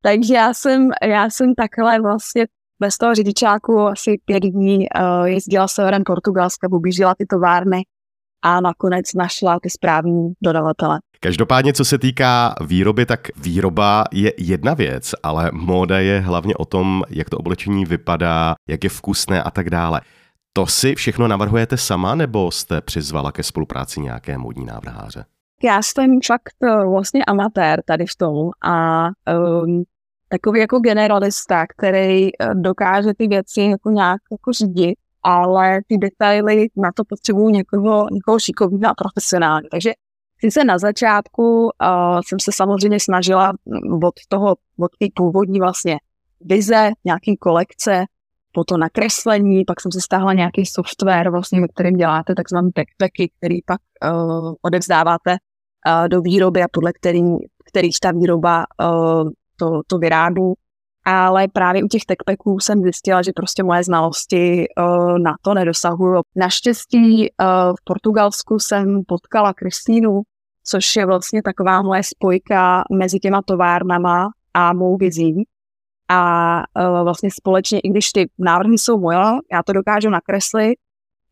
Takže 0.02 0.34
já 0.34 0.54
jsem, 0.54 0.90
já 1.04 1.30
jsem 1.30 1.56
takhle 1.56 2.02
vlastně 2.02 2.48
bez 2.80 2.98
toho 2.98 3.16
řidičáku 3.16 3.80
asi 3.80 4.22
pět 4.26 4.40
dní 4.44 4.78
uh, 4.78 5.26
jezdila 5.26 5.68
severem 5.68 6.04
Portugalska, 6.04 6.68
objížděla 6.72 7.16
ty 7.18 7.26
továrny 7.26 7.84
a 8.44 8.62
nakonec 8.62 9.14
našla 9.14 9.60
ty 9.60 9.70
správní 9.70 10.34
dodavatele. 10.42 11.00
Každopádně, 11.20 11.74
co 11.74 11.86
se 11.86 11.98
týká 11.98 12.56
výroby, 12.66 13.06
tak 13.06 13.20
výroba 13.38 14.04
je 14.12 14.34
jedna 14.38 14.74
věc, 14.74 15.12
ale 15.24 15.50
móda 15.54 16.00
je 16.00 16.20
hlavně 16.20 16.56
o 16.56 16.66
tom, 16.66 17.04
jak 17.10 17.30
to 17.30 17.38
oblečení 17.38 17.86
vypadá, 17.86 18.56
jak 18.70 18.84
je 18.84 18.90
vkusné 18.90 19.44
a 19.44 19.52
tak 19.52 19.70
dále. 19.70 20.02
To 20.54 20.68
si 20.68 20.96
všechno 20.96 21.28
navrhujete 21.28 21.78
sama, 21.78 22.16
nebo 22.16 22.52
jste 22.52 22.82
přizvala 22.82 23.32
ke 23.32 23.44
spolupráci 23.44 24.02
nějaké 24.02 24.38
modní 24.38 24.66
návrháře? 24.66 25.26
Já 25.64 25.82
jsem 25.82 26.20
fakt 26.28 26.54
eh, 26.64 26.86
vlastně 26.86 27.26
amatér 27.26 27.84
tady 27.86 28.06
v 28.06 28.16
tom 28.16 28.50
a 28.62 29.08
um, 29.66 29.84
takový 30.30 30.60
jako 30.60 30.80
generalista, 30.80 31.66
který 31.68 32.28
eh, 32.28 32.56
dokáže 32.56 33.14
ty 33.18 33.28
věci 33.28 33.62
jako 33.62 33.90
nějak 33.90 34.22
jako 34.32 34.52
řídit, 34.52 34.96
ale 35.24 35.82
ty 35.88 35.98
detaily 35.98 36.68
na 36.76 36.92
to 36.96 37.04
potřebují 37.06 37.54
někoho, 37.54 38.08
někoho 38.12 38.40
šikovného 38.40 38.92
a 38.92 38.96
profesionálního. 38.96 39.70
Takže 39.72 39.92
Sice 40.46 40.64
na 40.64 40.78
začátku 40.78 41.64
uh, 41.64 41.70
jsem 42.28 42.40
se 42.40 42.52
samozřejmě 42.52 43.00
snažila 43.00 43.54
od 44.04 44.14
toho, 44.28 44.56
od 44.80 44.92
té 45.00 45.08
původní 45.16 45.60
vlastně 45.60 45.98
vize, 46.42 46.92
nějaký 47.06 47.38
kolekce, 47.38 48.06
po 48.52 48.64
to 48.64 48.78
nakreslení, 48.78 49.66
pak 49.66 49.82
jsem 49.82 49.92
si 49.92 50.02
stáhla 50.02 50.34
nějaký 50.34 50.66
software, 50.66 51.30
vlastně, 51.30 51.68
kterým 51.68 51.98
děláte 51.98 52.36
takzvané 52.36 52.70
backpacky, 52.76 53.32
který 53.38 53.62
pak 53.62 53.82
uh, 54.12 54.54
odevzdáváte 54.62 55.32
uh, 55.32 56.08
do 56.08 56.22
výroby 56.22 56.64
a 56.64 56.68
podle 56.72 56.94
který, 56.94 57.22
kterých 57.70 58.00
ta 58.02 58.12
výroba 58.12 58.66
uh, 58.84 59.30
to, 59.56 59.82
to 59.88 59.98
vyrábí. 59.98 60.54
Ale 61.06 61.48
právě 61.48 61.84
u 61.84 61.88
těch 61.88 62.06
techpacků 62.06 62.60
jsem 62.60 62.82
zjistila, 62.82 63.22
že 63.22 63.32
prostě 63.36 63.64
moje 63.64 63.84
znalosti 63.84 64.66
uh, 64.78 65.20
na 65.20 65.36
to 65.42 65.54
nedosahují. 65.54 66.22
Naštěstí 66.36 67.20
uh, 67.20 67.48
v 67.80 67.84
Portugalsku 67.84 68.60
jsem 68.60 69.02
potkala 69.08 69.54
Kristýnu, 69.54 70.22
což 70.66 70.96
je 70.96 71.06
vlastně 71.06 71.44
taková 71.44 71.82
moje 71.82 72.02
spojka 72.04 72.84
mezi 72.92 73.20
těma 73.20 73.42
továrnama 73.46 74.30
a 74.54 74.74
mou 74.74 74.98
vizí. 74.98 75.44
A 76.10 76.58
uh, 76.58 77.04
vlastně 77.04 77.30
společně, 77.32 77.80
i 77.80 77.90
když 77.90 78.12
ty 78.12 78.30
návrhy 78.40 78.78
jsou 78.78 79.00
moje, 79.00 79.18
já 79.52 79.64
to 79.64 79.74
dokážu 79.74 80.10
nakreslit, 80.10 80.78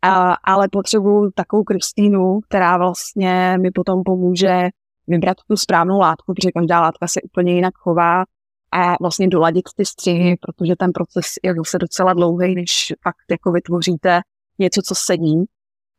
uh, 0.06 0.34
ale 0.44 0.68
potřebuju 0.72 1.32
takovou 1.36 1.64
Kristýnu, 1.64 2.40
která 2.50 2.78
vlastně 2.78 3.58
mi 3.62 3.72
potom 3.72 4.04
pomůže 4.04 4.70
vybrat 5.08 5.38
tu 5.48 5.58
správnou 5.58 6.00
látku, 6.00 6.34
protože 6.34 6.52
každá 6.52 6.82
látka 6.82 7.08
se 7.08 7.22
úplně 7.22 7.54
jinak 7.54 7.74
chová 7.78 8.24
a 8.72 8.96
vlastně 9.02 9.28
doladit 9.28 9.66
ty 9.76 9.86
střihy, 9.86 10.36
protože 10.42 10.76
ten 10.76 10.92
proces 10.92 11.26
je 11.44 11.54
zase 11.56 11.78
docela 11.78 12.14
dlouhý, 12.14 12.56
než 12.56 12.94
fakt 13.04 13.32
jako 13.32 13.52
vytvoříte 13.52 14.22
něco, 14.60 14.82
co 14.86 14.96
sedí. 14.96 15.46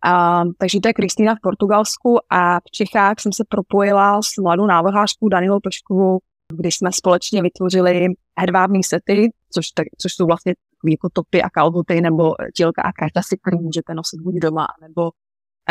A, 0.04 0.42
takže 0.58 0.80
to 0.80 0.88
je 0.88 0.92
Kristýna 0.92 1.34
v 1.34 1.40
Portugalsku 1.42 2.18
a 2.30 2.60
v 2.60 2.70
Čechách 2.70 3.14
jsem 3.20 3.32
se 3.32 3.44
propojila 3.48 4.22
s 4.22 4.42
mladou 4.42 4.66
návrhářkou 4.66 5.28
Danilou 5.28 5.60
Toškovou, 5.60 6.18
kdy 6.52 6.72
jsme 6.72 6.92
společně 6.92 7.42
vytvořili 7.42 8.06
hedvábní 8.40 8.84
sety, 8.84 9.32
což, 9.50 9.70
tak, 9.70 9.86
což 9.98 10.14
jsou 10.14 10.26
vlastně 10.26 10.54
jako 10.90 11.08
topy 11.12 11.42
a 11.42 11.50
kalhoty 11.50 12.00
nebo 12.00 12.34
tělka 12.56 12.82
a 12.82 12.92
karta 12.92 13.20
si, 13.22 13.36
který 13.38 13.58
můžete 13.58 13.94
nosit 13.94 14.20
buď 14.20 14.34
doma 14.34 14.66
nebo, 14.80 15.10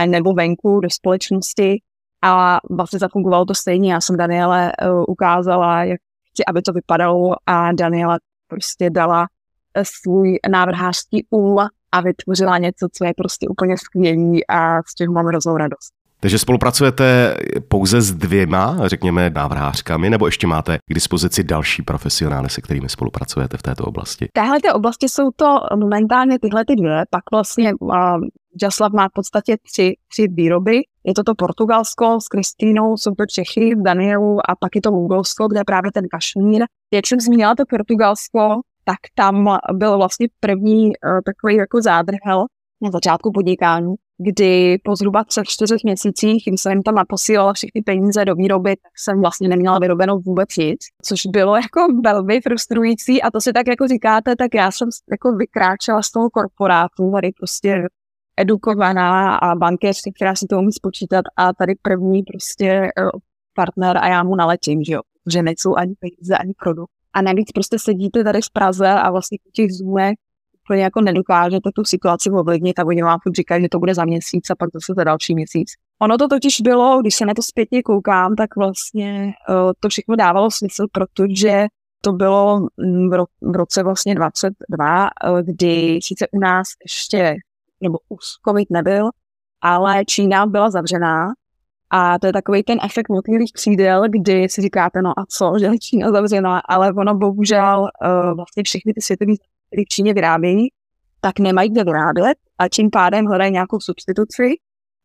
nebo 0.05 0.33
venku 0.33 0.79
do 0.79 0.89
společnosti. 0.89 1.81
A 2.23 2.59
vlastně 2.69 2.99
zafungovalo 2.99 3.45
to 3.45 3.55
stejně. 3.55 3.93
Já 3.93 4.01
jsem 4.01 4.17
Daniele 4.17 4.71
uh, 4.71 5.03
ukázala, 5.07 5.83
jak 5.83 5.99
chci, 6.33 6.45
aby 6.47 6.61
to 6.61 6.73
vypadalo 6.73 7.35
a 7.45 7.71
Daniela 7.71 8.17
prostě 8.47 8.89
dala 8.89 9.21
uh, 9.21 9.83
svůj 9.83 10.39
návrhářský 10.51 11.27
um 11.29 11.57
a 11.91 12.01
vytvořila 12.01 12.57
něco, 12.57 12.87
co 12.93 13.05
je 13.05 13.13
prostě 13.17 13.47
úplně 13.47 13.77
skvělý 13.77 14.47
a 14.47 14.83
z 14.83 14.95
čeho 14.97 15.13
mám 15.13 15.25
hroznou 15.25 15.57
radost. 15.57 16.00
Takže 16.21 16.39
spolupracujete 16.39 17.37
pouze 17.67 18.01
s 18.01 18.11
dvěma, 18.11 18.77
řekněme, 18.85 19.29
návrhářkami, 19.29 20.09
nebo 20.09 20.25
ještě 20.25 20.47
máte 20.47 20.77
k 20.77 20.93
dispozici 20.93 21.43
další 21.43 21.81
profesionály, 21.81 22.49
se 22.49 22.61
kterými 22.61 22.89
spolupracujete 22.89 23.57
v 23.57 23.61
této 23.61 23.83
oblasti? 23.83 24.25
V 24.25 24.33
téhle 24.33 24.73
oblasti 24.73 25.09
jsou 25.09 25.29
to 25.35 25.59
momentálně 25.75 26.39
tyhle 26.39 26.65
ty 26.65 26.75
dvě, 26.75 27.03
pak 27.09 27.23
vlastně 27.31 27.73
uh, 27.79 27.91
Jaslav 28.61 28.91
má 28.93 29.07
v 29.07 29.13
podstatě 29.13 29.57
tři, 29.71 29.93
tři 30.11 30.27
výroby. 30.27 30.81
Je 31.03 31.13
to 31.13 31.23
to 31.23 31.35
Portugalsko 31.35 32.17
s 32.21 32.27
Kristýnou, 32.27 32.97
jsou 32.97 33.11
to 33.11 33.25
Čechy, 33.25 33.75
Danielu 33.75 34.37
a 34.49 34.55
pak 34.59 34.75
je 34.75 34.81
to 34.81 34.91
Mongolsko, 34.91 35.47
kde 35.47 35.59
je 35.59 35.63
právě 35.63 35.91
ten 35.91 36.05
kašmír. 36.11 36.63
Jak 36.93 37.07
jsem 37.07 37.19
zmínila 37.19 37.55
to 37.55 37.63
Portugalsko, 37.69 38.61
tak 38.83 38.97
tam 39.15 39.57
byl 39.73 39.97
vlastně 39.97 40.27
první 40.39 40.85
uh, 40.85 41.19
takový 41.25 41.55
jako 41.55 41.81
zádrhel 41.81 42.45
na 42.81 42.91
začátku 42.91 43.31
podnikání, 43.31 43.93
kdy 44.21 44.77
po 44.83 44.95
zhruba 44.95 45.23
třech, 45.23 45.43
čtyřech 45.47 45.83
měsících, 45.83 46.43
kdy 46.47 46.57
jsem 46.57 46.83
tam 46.83 46.95
naposílala 46.95 47.53
všechny 47.53 47.81
peníze 47.81 48.25
do 48.25 48.35
výroby, 48.35 48.75
tak 48.75 48.91
jsem 48.97 49.21
vlastně 49.21 49.47
neměla 49.47 49.79
vyrobenou 49.79 50.19
vůbec 50.19 50.57
nic, 50.57 50.79
což 51.03 51.25
bylo 51.25 51.55
jako 51.55 51.87
velmi 52.03 52.41
frustrující. 52.41 53.21
A 53.21 53.31
to 53.31 53.41
si 53.41 53.53
tak 53.53 53.67
jako 53.67 53.87
říkáte, 53.87 54.35
tak 54.35 54.53
já 54.53 54.71
jsem 54.71 54.89
jako 55.11 55.31
vykráčela 55.35 56.01
z 56.01 56.11
toho 56.11 56.29
korporátu, 56.29 57.11
tady 57.11 57.31
prostě 57.39 57.87
edukovaná 58.37 59.35
a 59.35 59.55
bankéřka, 59.55 60.11
která 60.15 60.35
si 60.35 60.45
to 60.47 60.59
umí 60.59 60.71
spočítat. 60.71 61.25
A 61.37 61.53
tady 61.53 61.73
první 61.81 62.23
prostě 62.23 62.67
eh, 62.67 63.09
partner 63.53 63.97
a 63.97 64.07
já 64.07 64.23
mu 64.23 64.35
naletím, 64.35 64.83
že 64.83 64.93
jo, 64.93 65.01
že 65.31 65.43
nejsou 65.43 65.75
ani 65.75 65.93
peníze, 65.99 66.37
ani 66.37 66.53
produkt. 66.63 66.91
A 67.13 67.21
navíc 67.21 67.51
prostě 67.51 67.79
sedíte 67.79 68.23
tady 68.23 68.41
v 68.41 68.49
Praze 68.53 68.89
a 68.89 69.11
vlastně 69.11 69.37
v 69.49 69.51
těch 69.51 69.71
zoomech 69.71 70.15
úplně 70.71 70.83
jako 70.83 71.01
nedokážete 71.01 71.69
tu 71.75 71.83
situaci 71.83 72.29
ovlivnit 72.29 72.79
a 72.79 72.85
oni 72.85 73.03
vám 73.03 73.19
říkají, 73.35 73.61
že 73.61 73.69
to 73.69 73.79
bude 73.79 73.95
za 73.95 74.05
měsíc 74.05 74.49
a 74.49 74.55
pak 74.55 74.69
zase 74.73 74.93
za 74.95 75.03
další 75.03 75.35
měsíc. 75.35 75.71
Ono 76.01 76.17
to 76.17 76.27
totiž 76.27 76.61
bylo, 76.61 77.01
když 77.01 77.15
se 77.15 77.25
na 77.25 77.33
to 77.33 77.41
zpětně 77.41 77.83
koukám, 77.83 78.35
tak 78.35 78.55
vlastně 78.55 79.33
uh, 79.49 79.71
to 79.79 79.89
všechno 79.89 80.15
dávalo 80.15 80.51
smysl, 80.51 80.85
protože 80.91 81.65
to 82.01 82.13
bylo 82.13 82.59
mm, 82.59 83.09
v, 83.09 83.13
ro- 83.13 83.25
v 83.41 83.55
roce 83.55 83.83
vlastně 83.83 84.15
22, 84.15 85.03
uh, 85.03 85.39
kdy 85.41 85.99
sice 86.03 86.27
u 86.31 86.39
nás 86.39 86.67
ještě, 86.83 87.35
nebo 87.81 87.97
už 88.09 88.25
covid 88.47 88.67
nebyl, 88.69 89.09
ale 89.61 90.05
Čína 90.05 90.45
byla 90.45 90.69
zavřená 90.69 91.27
a 91.89 92.19
to 92.19 92.27
je 92.27 92.33
takový 92.33 92.63
ten 92.63 92.77
efekt 92.85 93.09
motýlých 93.09 93.51
křídel, 93.53 94.03
kdy 94.09 94.49
si 94.49 94.61
říkáte, 94.61 95.01
no 95.01 95.19
a 95.19 95.25
co, 95.29 95.53
že 95.59 95.69
Čína 95.81 96.11
zavřená, 96.11 96.59
ale 96.59 96.93
ono 96.93 97.15
bohužel 97.15 97.81
uh, 97.81 98.35
vlastně 98.35 98.63
všechny 98.63 98.93
ty 98.93 99.01
světové, 99.01 99.33
které 99.71 99.83
v 99.85 99.93
Číně 99.93 100.13
vyrábějí, 100.13 100.67
tak 101.21 101.39
nemají 101.39 101.69
kde 101.69 101.83
vyrábět 101.83 102.37
a 102.57 102.69
tím 102.69 102.89
pádem 102.89 103.25
hledají 103.25 103.51
nějakou 103.51 103.79
substituci. 103.79 104.53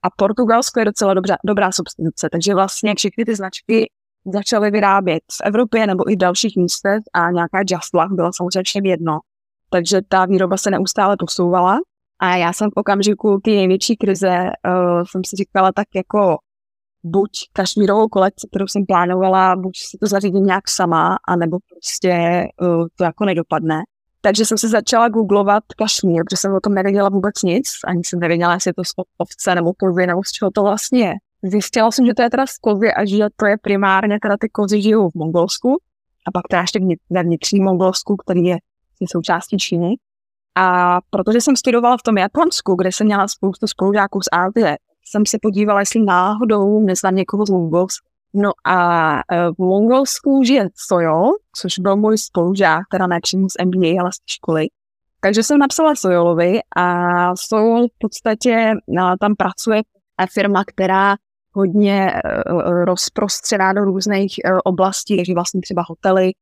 A 0.02 0.10
Portugalsko 0.16 0.78
je 0.80 0.84
docela 0.84 1.14
dobrá, 1.14 1.36
dobrá 1.46 1.72
substituce, 1.72 2.28
takže 2.32 2.54
vlastně 2.54 2.94
všechny 2.94 3.24
ty 3.24 3.34
značky 3.34 3.90
začaly 4.32 4.70
vyrábět 4.70 5.22
v 5.32 5.40
Evropě 5.44 5.86
nebo 5.86 6.10
i 6.10 6.14
v 6.14 6.18
dalších 6.18 6.56
místech 6.56 7.02
a 7.12 7.30
nějaká 7.30 7.58
Just 7.58 7.94
Luck 7.94 8.12
byla 8.12 8.30
samozřejmě 8.32 8.90
jedno. 8.90 9.18
Takže 9.70 10.00
ta 10.08 10.26
výroba 10.26 10.56
se 10.56 10.70
neustále 10.70 11.16
posouvala 11.18 11.78
a 12.18 12.36
já 12.36 12.52
jsem 12.52 12.70
v 12.70 12.76
okamžiku 12.76 13.40
té 13.44 13.50
největší 13.50 13.96
krize 13.96 14.28
uh, 14.28 15.02
jsem 15.10 15.24
si 15.24 15.36
říkala 15.36 15.72
tak 15.72 15.86
jako 15.94 16.36
buď 17.04 17.30
kašmírovou 17.52 18.08
kolekci, 18.08 18.48
kterou 18.50 18.66
jsem 18.66 18.86
plánovala, 18.86 19.56
buď 19.56 19.76
si 19.76 19.98
to 19.98 20.06
zařídím 20.06 20.44
nějak 20.44 20.68
sama, 20.68 21.16
anebo 21.28 21.58
prostě 21.70 22.44
uh, 22.60 22.86
to 22.96 23.04
jako 23.04 23.24
nedopadne. 23.24 23.82
Takže 24.26 24.44
jsem 24.44 24.58
se 24.58 24.68
začala 24.68 25.08
googlovat 25.08 25.64
kašmír, 25.78 26.22
protože 26.24 26.36
jsem 26.36 26.54
o 26.54 26.60
tom 26.60 26.74
nevěděla 26.74 27.08
vůbec 27.08 27.42
nic, 27.42 27.66
ani 27.86 28.00
jsem 28.04 28.20
nevěděla, 28.20 28.54
jestli 28.54 28.68
je 28.68 28.74
to 28.74 28.84
z 28.84 28.92
ovce 29.18 29.54
nebo 29.54 29.72
kovy, 29.72 30.06
nebo 30.06 30.20
z 30.24 30.30
čeho 30.30 30.50
to 30.50 30.62
vlastně 30.62 31.06
je. 31.06 31.14
Zjistila 31.42 31.90
jsem, 31.90 32.06
že 32.06 32.14
to 32.14 32.22
je 32.22 32.30
teda 32.30 32.46
z 32.46 32.58
kovy 32.58 32.94
a 32.94 33.04
že 33.04 33.26
to 33.36 33.46
je 33.46 33.56
primárně 33.62 34.18
teda 34.22 34.36
ty 34.40 34.48
kozy 34.48 34.82
žijou 34.82 35.10
v 35.10 35.14
Mongolsku. 35.14 35.76
a 36.26 36.30
pak 36.32 36.42
teda 36.50 36.60
ještě 36.62 36.80
ve 37.10 37.22
vnitřním 37.22 37.64
Mongolsku, 37.64 38.16
který 38.16 38.44
je 38.44 38.56
součástí 39.10 39.56
Číny. 39.56 39.94
A 40.54 40.98
protože 41.10 41.40
jsem 41.40 41.56
studovala 41.56 41.96
v 41.96 42.02
tom 42.02 42.18
Japonsku, 42.18 42.74
kde 42.74 42.92
jsem 42.92 43.06
měla 43.06 43.28
spoustu 43.28 43.66
spolužáků 43.66 44.20
z 44.22 44.28
Ázie, 44.32 44.76
jsem 45.04 45.26
se 45.26 45.38
podívala, 45.42 45.80
jestli 45.80 46.00
náhodou 46.04 46.80
neznám 46.80 47.14
někoho 47.14 47.46
z 47.46 47.50
Mongolska. 47.50 48.08
No 48.34 48.50
a 48.64 49.18
e, 49.18 49.50
v 49.50 49.58
Mongolsku 49.58 50.42
žije 50.44 50.68
Sojol, 50.74 51.30
což 51.56 51.78
byl 51.78 51.96
můj 51.96 52.18
spolužák, 52.18 52.82
teda 52.90 53.06
ne 53.06 53.18
z 53.24 53.64
MBA, 53.64 54.00
ale 54.00 54.12
z 54.12 54.32
školy. 54.32 54.66
Takže 55.20 55.42
jsem 55.42 55.58
napsala 55.58 55.94
Sojolovi 55.94 56.60
a 56.76 57.36
Sojol 57.36 57.88
v 57.88 57.98
podstatě 57.98 58.72
no, 58.88 59.16
tam 59.20 59.34
pracuje 59.34 59.82
firma, 60.32 60.64
která 60.64 61.16
hodně 61.52 62.12
uh, 62.50 62.84
rozprostřená 62.84 63.72
do 63.72 63.84
různých 63.84 64.34
oblastí, 64.64 65.16
takže 65.16 65.34
vlastně 65.34 65.60
třeba 65.60 65.82
hotely, 65.88 66.32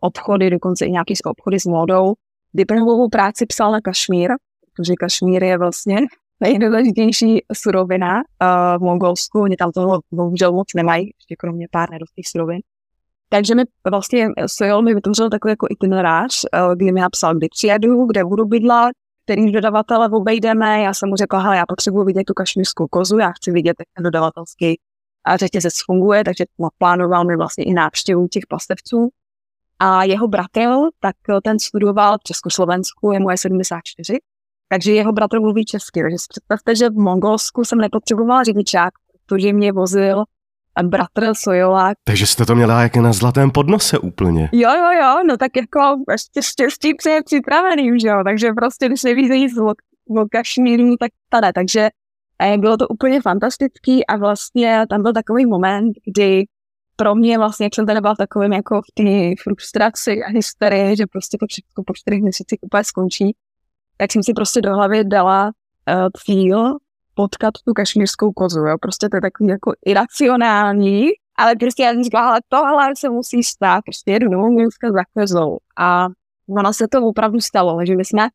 obchody, 0.00 0.50
dokonce 0.50 0.86
i 0.86 0.90
nějaké 0.90 1.14
obchody 1.24 1.60
s 1.60 1.64
módou. 1.64 2.14
Diplomovou 2.54 3.08
práci 3.08 3.46
psal 3.46 3.72
na 3.72 3.80
Kašmír, 3.80 4.30
protože 4.74 4.94
Kašmír 5.00 5.44
je 5.44 5.58
vlastně 5.58 5.96
nejdůležitější 6.42 7.44
surovina 7.52 8.16
uh, 8.16 8.22
v 8.78 8.80
Mongolsku. 8.80 9.40
Oni 9.40 9.56
tam 9.56 9.72
toho 9.72 10.00
bohužel 10.12 10.52
moc 10.52 10.66
nemají, 10.76 11.04
ještě 11.04 11.36
kromě 11.38 11.66
pár 11.70 11.90
nedostých 11.90 12.28
surovin. 12.28 12.60
Takže 13.28 13.54
mi 13.54 13.62
vlastně 13.90 14.28
Sojol 14.46 14.82
mi 14.82 14.94
vytvořil 14.94 15.30
takový 15.30 15.52
jako 15.52 15.66
itinerář, 15.70 16.44
uh, 16.44 16.74
kdy 16.74 16.92
mi 16.92 17.00
napsal, 17.00 17.34
kdy 17.34 17.48
přijedu, 17.48 18.06
kde 18.06 18.24
budu 18.24 18.44
bydlet, 18.44 18.92
který 19.24 19.52
dodavatele 19.52 20.08
obejdeme. 20.08 20.82
Já 20.82 20.94
jsem 20.94 21.08
mu 21.08 21.16
řekla, 21.16 21.54
já 21.54 21.66
potřebuji 21.68 22.04
vidět 22.04 22.24
tu 22.24 22.34
kašmírskou 22.34 22.86
kozu, 22.86 23.18
já 23.18 23.30
chci 23.30 23.50
vidět, 23.50 23.76
jak 23.78 23.88
ten 23.96 24.04
dodavatelský 24.04 24.80
řetězec 25.34 25.74
funguje, 25.86 26.24
takže 26.24 26.44
naplánoval 26.58 27.24
mi 27.24 27.36
vlastně 27.36 27.64
i 27.64 27.72
návštěvu 27.72 28.28
těch 28.28 28.46
pastevců. 28.48 29.08
A 29.78 30.04
jeho 30.04 30.28
bratr, 30.28 30.68
tak 31.00 31.16
ten 31.44 31.58
studoval 31.58 32.18
v 32.18 32.22
Československu, 32.22 33.12
je 33.12 33.20
moje 33.20 33.36
74, 33.36 34.18
takže 34.72 34.92
jeho 34.92 35.12
bratr 35.12 35.40
mluví 35.40 35.64
česky. 35.64 36.00
Takže 36.02 36.18
si 36.18 36.26
představte, 36.28 36.76
že 36.76 36.88
v 36.88 36.98
Mongolsku 36.98 37.64
jsem 37.64 37.78
nepotřebovala 37.78 38.44
řidičák, 38.44 38.92
protože 39.26 39.52
mě 39.52 39.72
vozil 39.72 40.24
bratr 40.82 41.34
Sojola. 41.34 41.92
Takže 42.04 42.26
jste 42.26 42.46
to 42.46 42.54
měla 42.54 42.82
jak 42.82 42.96
na 42.96 43.12
zlatém 43.12 43.50
podnose 43.50 43.98
úplně. 43.98 44.48
Jo, 44.52 44.70
jo, 44.70 44.90
jo, 45.02 45.22
no 45.28 45.36
tak 45.36 45.56
jako 45.56 45.80
ještě 46.10 46.42
štěstí 46.42 46.94
přeje 46.94 47.22
připraveným, 47.22 47.98
že 47.98 48.08
jo, 48.08 48.22
takže 48.24 48.52
prostě 48.52 48.88
když 48.88 49.56
o, 49.58 49.70
o 50.20 50.26
kašmíru, 50.30 50.96
tak 50.96 51.10
tady, 51.28 51.52
takže 51.52 51.88
eh, 52.42 52.58
bylo 52.58 52.76
to 52.76 52.88
úplně 52.88 53.20
fantastický 53.20 54.06
a 54.06 54.16
vlastně 54.16 54.84
tam 54.90 55.02
byl 55.02 55.12
takový 55.12 55.46
moment, 55.46 55.92
kdy 56.06 56.44
pro 56.96 57.14
mě 57.14 57.38
vlastně, 57.38 57.66
jak 57.66 57.74
jsem 57.74 57.86
tady 57.86 58.00
byla 58.00 58.14
takovým 58.14 58.52
jako 58.52 58.80
v 58.80 58.94
té 58.94 59.42
frustraci 59.42 60.22
a 60.22 60.28
hysterii, 60.28 60.96
že 60.96 61.06
prostě 61.06 61.38
to 61.40 61.46
všechno 61.48 61.84
po 61.86 61.92
čtyřech 61.94 62.20
měsících 62.22 62.58
úplně 62.62 62.84
skončí, 62.84 63.34
tak 64.02 64.12
jsem 64.12 64.22
si 64.22 64.32
prostě 64.32 64.60
do 64.60 64.74
hlavy 64.74 65.04
dala 65.04 65.44
uh, 65.44 66.08
cíl 66.24 66.76
potkat 67.14 67.54
tu 67.64 67.72
kašmírskou 67.72 68.32
kozu, 68.32 68.60
jo. 68.60 68.76
Prostě 68.80 69.08
to 69.08 69.16
je 69.16 69.20
takový 69.20 69.50
jako 69.50 69.72
iracionální, 69.86 71.06
ale 71.36 71.56
prostě 71.56 71.82
já 71.82 71.92
jsem 71.92 72.04
říkala, 72.04 72.28
ale 72.28 72.40
tohle 72.48 72.92
se 72.98 73.08
musí 73.08 73.42
stát, 73.42 73.84
prostě 73.84 74.12
jedu 74.12 74.28
do 74.28 74.38
Mongolska 74.38 74.92
za 74.92 75.02
kozou. 75.14 75.58
A 75.78 76.06
ono 76.48 76.72
se 76.72 76.88
to 76.88 77.06
opravdu 77.06 77.40
stalo, 77.40 77.86
že 77.86 77.96
my 77.96 78.04
jsme 78.04 78.28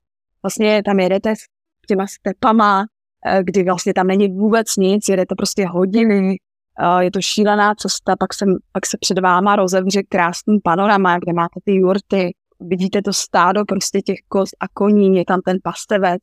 vlastně 0.43 0.83
tam 0.83 1.00
jedete 1.00 1.36
s 1.36 1.39
těma 1.88 2.05
stepama, 2.07 2.86
eh, 3.25 3.43
kdy 3.43 3.63
vlastně 3.63 3.93
tam 3.93 4.07
není 4.07 4.27
vůbec 4.27 4.75
nic, 4.75 5.09
jedete 5.09 5.36
prostě 5.36 5.67
hodiny, 5.67 6.38
eh, 6.79 7.03
je 7.03 7.12
to 7.12 7.21
šílená 7.21 7.75
cesta, 7.75 8.15
pak, 8.15 8.33
jsem, 8.33 8.55
pak 8.71 8.86
se 8.86 8.97
před 9.00 9.19
váma 9.19 9.55
rozevře 9.55 10.03
krásný 10.03 10.59
panorama, 10.63 11.19
kde 11.19 11.33
máte 11.33 11.59
ty 11.63 11.75
jurty, 11.75 12.33
vidíte 12.60 13.02
to 13.02 13.14
stádo 13.14 13.66
prostě 13.66 14.02
těch 14.02 14.18
koz 14.28 14.50
a 14.60 14.68
koní, 14.68 15.18
je 15.18 15.26
tam 15.26 15.42
ten 15.46 15.58
pastevec, 15.64 16.22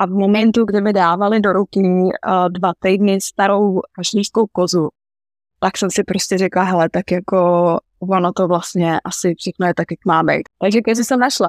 a 0.00 0.06
v 0.06 0.10
momentu, 0.10 0.64
kdy 0.64 0.80
mi 0.80 0.92
dávali 0.92 1.40
do 1.40 1.52
ruky 1.52 1.80
uh, 1.80 2.48
dva 2.48 2.72
týdny 2.78 3.20
starou 3.20 3.80
kašlířskou 3.92 4.46
kozu, 4.52 4.88
tak 5.60 5.78
jsem 5.78 5.90
si 5.90 6.04
prostě 6.04 6.38
řekla, 6.38 6.62
hele, 6.62 6.88
tak 6.88 7.10
jako 7.10 7.78
ono 7.98 8.32
to 8.32 8.48
vlastně 8.48 9.00
asi 9.04 9.34
všechno 9.38 9.66
je 9.66 9.74
tak, 9.74 9.86
jak 9.90 10.00
má 10.06 10.22
být. 10.22 10.42
Takže 10.60 10.80
kozy 10.80 11.04
jsem 11.04 11.20
našla. 11.20 11.48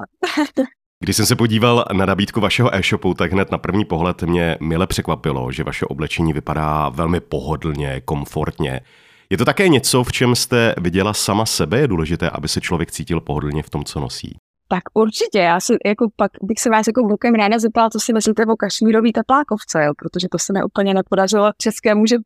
Když 1.02 1.16
jsem 1.16 1.26
se 1.26 1.36
podíval 1.36 1.84
na 1.92 2.06
nabídku 2.06 2.40
vašeho 2.40 2.74
e-shopu, 2.74 3.14
tak 3.14 3.32
hned 3.32 3.50
na 3.50 3.58
první 3.58 3.84
pohled 3.84 4.22
mě 4.22 4.56
mile 4.60 4.86
překvapilo, 4.86 5.52
že 5.52 5.64
vaše 5.64 5.86
oblečení 5.86 6.32
vypadá 6.32 6.88
velmi 6.88 7.20
pohodlně, 7.20 8.00
komfortně. 8.04 8.80
Je 9.32 9.36
to 9.38 9.44
také 9.44 9.68
něco, 9.68 10.04
v 10.04 10.12
čem 10.12 10.34
jste 10.34 10.74
viděla 10.80 11.14
sama 11.14 11.46
sebe? 11.46 11.78
Je 11.78 11.88
důležité, 11.88 12.30
aby 12.30 12.48
se 12.48 12.60
člověk 12.60 12.90
cítil 12.90 13.20
pohodlně 13.20 13.62
v 13.62 13.70
tom, 13.70 13.84
co 13.84 14.00
nosí? 14.00 14.36
Tak 14.68 14.82
určitě, 14.94 15.38
já 15.38 15.60
si, 15.60 15.76
jako 15.86 16.08
pak 16.16 16.30
bych 16.42 16.60
se 16.60 16.70
vás 16.70 16.86
jako 16.86 17.02
vlukem 17.02 17.34
ráda 17.34 17.58
zeptala, 17.58 17.90
co 17.90 18.00
si 18.00 18.12
myslíte 18.12 18.46
o 18.46 18.56
kašmírový 18.56 19.12
teplákovce, 19.12 19.84
jo? 19.84 19.92
protože 19.98 20.28
to 20.30 20.38
se 20.38 20.52
mi 20.52 20.62
úplně 20.64 20.94
nepodařilo 20.94 21.50
české 21.58 21.94
může 21.94 22.16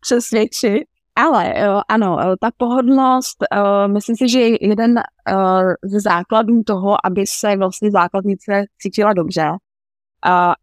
přesvědčit. 0.00 0.84
Ale 1.16 1.54
ano, 1.88 2.18
ta 2.40 2.50
pohodlnost, 2.56 3.36
uh, 3.56 3.92
myslím 3.92 4.16
si, 4.16 4.28
že 4.28 4.40
je 4.40 4.68
jeden 4.68 4.94
uh, 4.98 5.72
ze 5.84 6.00
základů 6.00 6.62
toho, 6.66 7.06
aby 7.06 7.24
se 7.26 7.56
vlastně 7.56 7.90
základnice 7.90 8.64
cítila 8.78 9.12
dobře. 9.12 9.50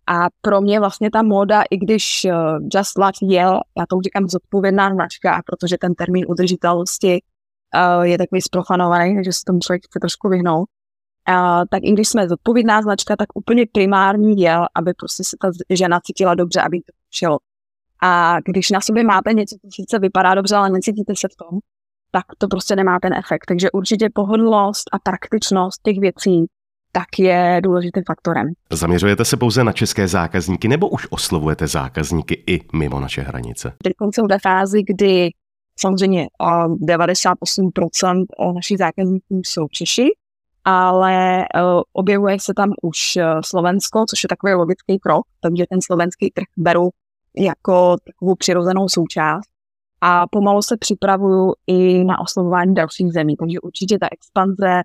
A 0.08 0.28
pro 0.42 0.62
mě 0.62 0.80
vlastně 0.80 1.12
ta 1.12 1.24
móda, 1.24 1.62
i 1.70 1.78
když 1.78 2.26
uh, 2.26 2.68
Just 2.76 2.98
Love 2.98 3.12
je, 3.22 3.42
já 3.78 3.86
to 3.90 4.02
říkám 4.04 4.28
zodpovědná 4.28 4.94
značka, 4.94 5.42
protože 5.46 5.78
ten 5.78 5.94
termín 5.94 6.26
udržitelnosti 6.30 7.22
uh, 7.76 8.02
je 8.04 8.18
takový 8.18 8.42
zprofanovaný, 8.42 9.16
takže 9.16 9.34
se 9.34 9.40
tomu 9.48 9.60
člověk 9.60 9.82
chce 9.86 10.00
trošku 10.00 10.30
vyhnout, 10.30 10.70
tak 11.70 11.84
i 11.84 11.92
když 11.92 12.08
jsme 12.10 12.30
zodpovědná 12.30 12.82
značka, 12.82 13.16
tak 13.16 13.28
úplně 13.34 13.66
primární 13.72 14.42
je, 14.42 14.56
aby 14.76 14.94
prostě 14.94 15.24
se 15.24 15.38
ta 15.42 15.52
žena 15.70 16.00
cítila 16.04 16.36
dobře, 16.36 16.62
aby 16.62 16.78
to 16.78 16.94
šlo. 17.10 17.38
A 18.04 18.40
když 18.46 18.70
na 18.70 18.82
sobě 18.82 19.04
máte 19.04 19.34
něco, 19.34 19.56
co 19.56 19.68
sice 19.72 20.00
vypadá 20.00 20.36
dobře, 20.36 20.56
ale 20.56 20.70
necítíte 20.70 21.14
se 21.18 21.28
v 21.28 21.36
tom, 21.36 21.60
tak 22.12 22.26
to 22.38 22.48
prostě 22.48 22.76
nemá 22.76 23.00
ten 23.00 23.14
efekt. 23.14 23.46
Takže 23.48 23.72
určitě 23.72 24.10
pohodlnost 24.14 24.90
a 24.92 25.00
praktičnost 25.00 25.82
těch 25.84 26.00
věcí 26.00 26.46
tak 26.92 27.20
je 27.20 27.62
důležitým 27.64 28.04
faktorem. 28.08 28.48
Zaměřujete 28.72 29.26
se 29.26 29.38
pouze 29.38 29.64
na 29.64 29.72
české 29.72 30.08
zákazníky 30.08 30.68
nebo 30.68 30.90
už 30.90 31.08
oslovujete 31.10 31.68
zákazníky 31.68 32.44
i 32.48 32.60
mimo 32.74 33.00
naše 33.00 33.22
hranice? 33.22 33.74
Teď 33.84 33.94
jsou 34.16 34.24
ve 34.30 34.40
fázi, 34.40 34.82
kdy 34.88 35.30
samozřejmě 35.80 36.28
98% 36.42 38.26
našich 38.56 38.78
zákazníků 38.78 39.42
jsou 39.46 39.68
Češi, 39.68 40.08
ale 40.66 41.38
uh, 41.38 41.82
objevuje 41.94 42.38
se 42.40 42.54
tam 42.54 42.70
už 42.82 42.98
uh, 43.16 43.24
Slovensko, 43.46 44.06
což 44.10 44.24
je 44.24 44.28
takový 44.28 44.54
logický 44.54 45.00
krok, 45.00 45.26
takže 45.40 45.66
ten 45.70 45.80
slovenský 45.82 46.32
trh 46.32 46.48
beru 46.58 46.90
jako 47.38 47.96
takovou 48.06 48.36
přirozenou 48.36 48.90
součást 48.90 49.52
a 50.02 50.28
pomalu 50.28 50.62
se 50.62 50.78
připravuju 50.78 51.54
i 51.68 52.04
na 52.04 52.20
oslovování 52.20 52.74
dalších 52.74 53.14
zemí, 53.14 53.36
takže 53.40 53.60
určitě 53.60 54.00
ta 54.00 54.08
expanze 54.12 54.82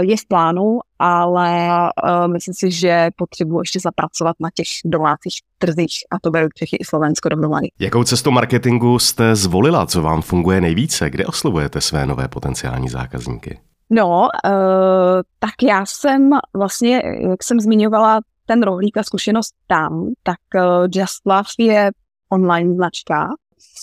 je 0.00 0.16
v 0.16 0.26
plánu, 0.28 0.78
ale 0.98 1.68
uh, 1.68 2.32
myslím 2.32 2.54
si, 2.54 2.70
že 2.70 3.08
potřebuji 3.16 3.60
ještě 3.60 3.80
zapracovat 3.80 4.36
na 4.40 4.48
těch 4.54 4.66
domácích 4.84 5.34
trzích 5.58 5.94
a 6.10 6.20
to 6.22 6.30
beru 6.30 6.48
Čechy 6.54 6.76
i 6.76 6.84
Slovensko 6.84 7.28
dohromady. 7.28 7.68
Jakou 7.78 8.04
cestu 8.04 8.30
marketingu 8.30 8.98
jste 8.98 9.36
zvolila, 9.36 9.86
co 9.86 10.02
vám 10.02 10.22
funguje 10.22 10.60
nejvíce, 10.60 11.10
kde 11.10 11.26
oslovujete 11.26 11.80
své 11.80 12.06
nové 12.06 12.28
potenciální 12.28 12.88
zákazníky? 12.88 13.58
No, 13.90 14.20
uh, 14.20 14.30
tak 15.38 15.62
já 15.62 15.86
jsem 15.86 16.30
vlastně, 16.56 17.02
jak 17.30 17.42
jsem 17.42 17.60
zmiňovala, 17.60 18.20
ten 18.46 18.62
rohlík 18.62 18.96
a 18.96 19.02
zkušenost 19.02 19.54
tam, 19.66 20.12
tak 20.22 20.38
uh, 20.54 20.88
Just 20.94 21.26
Love 21.26 21.42
je 21.58 21.90
online 22.32 22.74
značka, 22.74 23.28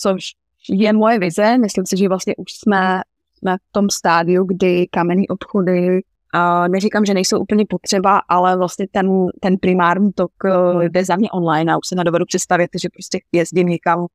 což 0.00 0.24
je 0.68 0.92
moje 0.92 1.18
vize. 1.18 1.58
Myslím 1.58 1.86
si, 1.86 1.96
že 1.96 2.08
vlastně 2.08 2.34
už 2.36 2.52
jsme, 2.52 3.00
v 3.46 3.72
tom 3.72 3.90
stádiu, 3.90 4.44
kdy 4.44 4.86
kamenný 4.90 5.28
obchody 5.28 6.00
Uh, 6.34 6.68
neříkám, 6.68 7.04
že 7.04 7.14
nejsou 7.14 7.38
úplně 7.38 7.64
potřeba, 7.68 8.20
ale 8.28 8.56
vlastně 8.56 8.86
ten, 8.92 9.26
ten 9.40 9.56
primární 9.60 10.12
tok 10.12 10.30
uh, 10.44 10.82
jde 10.82 11.04
za 11.04 11.16
mě 11.16 11.30
online 11.30 11.72
a 11.72 11.76
už 11.76 11.86
se 11.86 11.94
nedovedu 11.94 12.24
představit, 12.24 12.70
že 12.82 12.88
prostě 12.92 13.18
jezdím 13.32 13.68
někam 13.68 14.06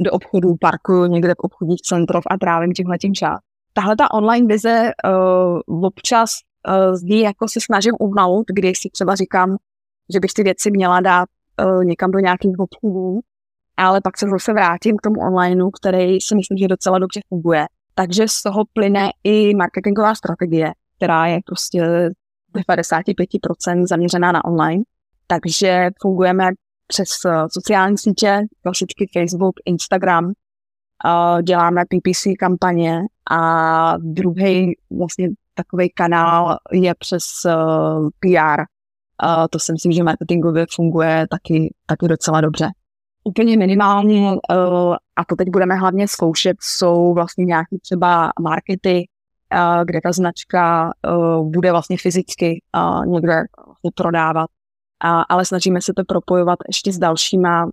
do 0.00 0.10
obchodu, 0.10 0.54
parkuju 0.60 1.06
někde 1.06 1.34
v 1.34 1.38
obchodních 1.38 1.80
centrov 1.80 2.24
a 2.30 2.38
trávím 2.38 2.72
tímhle 2.72 2.98
tím 2.98 3.14
čas 3.14 3.38
tahle 3.72 3.96
ta 3.96 4.10
online 4.10 4.46
vize 4.46 4.92
uh, 5.68 5.84
občas 5.84 6.30
uh, 6.68 6.94
zní 6.94 7.20
jako 7.20 7.48
se 7.48 7.60
snažím 7.64 7.94
uhnout, 8.00 8.44
když 8.52 8.78
si 8.78 8.88
třeba 8.92 9.14
říkám, 9.14 9.56
že 10.12 10.20
bych 10.20 10.32
ty 10.32 10.42
věci 10.42 10.70
měla 10.70 11.00
dát 11.00 11.28
uh, 11.64 11.84
někam 11.84 12.10
do 12.10 12.18
nějakých 12.18 12.58
obchodů, 12.58 13.20
ale 13.76 14.00
pak 14.00 14.18
se 14.18 14.28
zase 14.28 14.52
vrátím 14.52 14.96
k 14.96 15.02
tomu 15.02 15.20
onlineu, 15.20 15.70
který 15.70 16.20
si 16.20 16.34
myslím, 16.34 16.58
že 16.58 16.68
docela 16.68 16.98
dobře 16.98 17.20
funguje. 17.28 17.66
Takže 17.94 18.28
z 18.28 18.42
toho 18.42 18.64
plyne 18.72 19.10
i 19.24 19.54
marketingová 19.54 20.14
strategie, 20.14 20.72
která 20.96 21.26
je 21.26 21.40
prostě 21.46 22.10
95% 22.54 23.86
zaměřená 23.86 24.32
na 24.32 24.44
online. 24.44 24.82
Takže 25.26 25.90
fungujeme 26.02 26.50
přes 26.86 27.08
sociální 27.52 27.98
sítě, 27.98 28.40
klasicky 28.62 29.06
Facebook, 29.12 29.54
Instagram, 29.64 30.32
děláme 31.42 31.82
PPC 31.84 32.26
kampaně 32.38 33.00
a 33.30 33.94
druhý 33.98 34.72
vlastně 34.98 35.28
takový 35.54 35.90
kanál 35.90 36.56
je 36.72 36.94
přes 36.98 37.22
PR. 38.20 38.62
To 39.50 39.58
si 39.58 39.72
myslím, 39.72 39.92
že 39.92 40.02
marketingově 40.02 40.66
funguje 40.74 41.26
taky, 41.30 41.74
taky 41.86 42.08
docela 42.08 42.40
dobře. 42.40 42.68
Úplně 43.24 43.56
minimálně, 43.56 44.36
a 45.16 45.24
to 45.28 45.36
teď 45.36 45.48
budeme 45.50 45.74
hlavně 45.74 46.08
zkoušet, 46.08 46.56
jsou 46.60 47.14
vlastně 47.14 47.44
nějaké 47.44 47.76
třeba 47.82 48.30
markety, 48.40 49.08
kde 49.84 50.00
ta 50.00 50.12
značka 50.12 50.92
bude 51.42 51.70
vlastně 51.70 51.96
fyzicky 51.98 52.62
někde 53.06 53.44
vlastně 53.66 53.90
prodávat. 53.94 54.50
Ale 55.28 55.44
snažíme 55.44 55.80
se 55.80 55.92
to 55.96 56.02
propojovat 56.04 56.58
ještě 56.68 56.92
s 56.92 56.98
dalšíma 56.98 57.68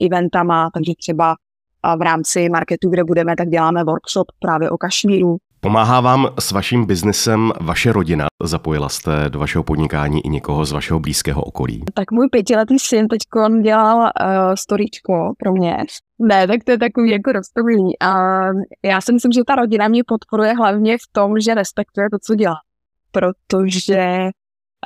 eventama, 0.00 0.70
takže 0.74 0.92
třeba 0.98 1.36
v 1.98 2.02
rámci 2.02 2.48
marketu, 2.48 2.90
kde 2.90 3.04
budeme, 3.04 3.36
tak 3.36 3.48
děláme 3.48 3.84
workshop 3.84 4.26
právě 4.38 4.70
o 4.70 4.78
kašmíru, 4.78 5.36
Pomáhá 5.66 6.00
vám 6.00 6.28
s 6.38 6.52
vaším 6.52 6.86
biznesem 6.86 7.52
vaše 7.60 7.92
rodina? 7.92 8.26
Zapojila 8.42 8.88
jste 8.88 9.30
do 9.30 9.38
vašeho 9.38 9.64
podnikání 9.64 10.26
i 10.26 10.28
někoho 10.28 10.64
z 10.64 10.72
vašeho 10.72 11.00
blízkého 11.00 11.42
okolí? 11.42 11.84
Tak 11.94 12.12
můj 12.12 12.28
pětiletý 12.28 12.78
syn 12.78 13.08
teď 13.08 13.18
dělal 13.62 13.98
uh, 13.98 14.54
storíčko 14.54 15.32
pro 15.38 15.52
mě. 15.52 15.76
Ne, 16.18 16.46
tak 16.46 16.64
to 16.64 16.70
je 16.70 16.78
takový 16.78 17.10
jako 17.10 17.32
roztomilý. 17.32 17.98
A 18.00 18.14
já 18.84 19.00
si 19.00 19.12
myslím, 19.12 19.32
že 19.32 19.40
ta 19.46 19.54
rodina 19.54 19.88
mě 19.88 20.02
podporuje 20.06 20.54
hlavně 20.54 20.96
v 20.96 21.12
tom, 21.12 21.40
že 21.40 21.54
respektuje 21.54 22.06
to, 22.10 22.18
co 22.22 22.34
dělá. 22.34 22.56
Protože 23.10 24.28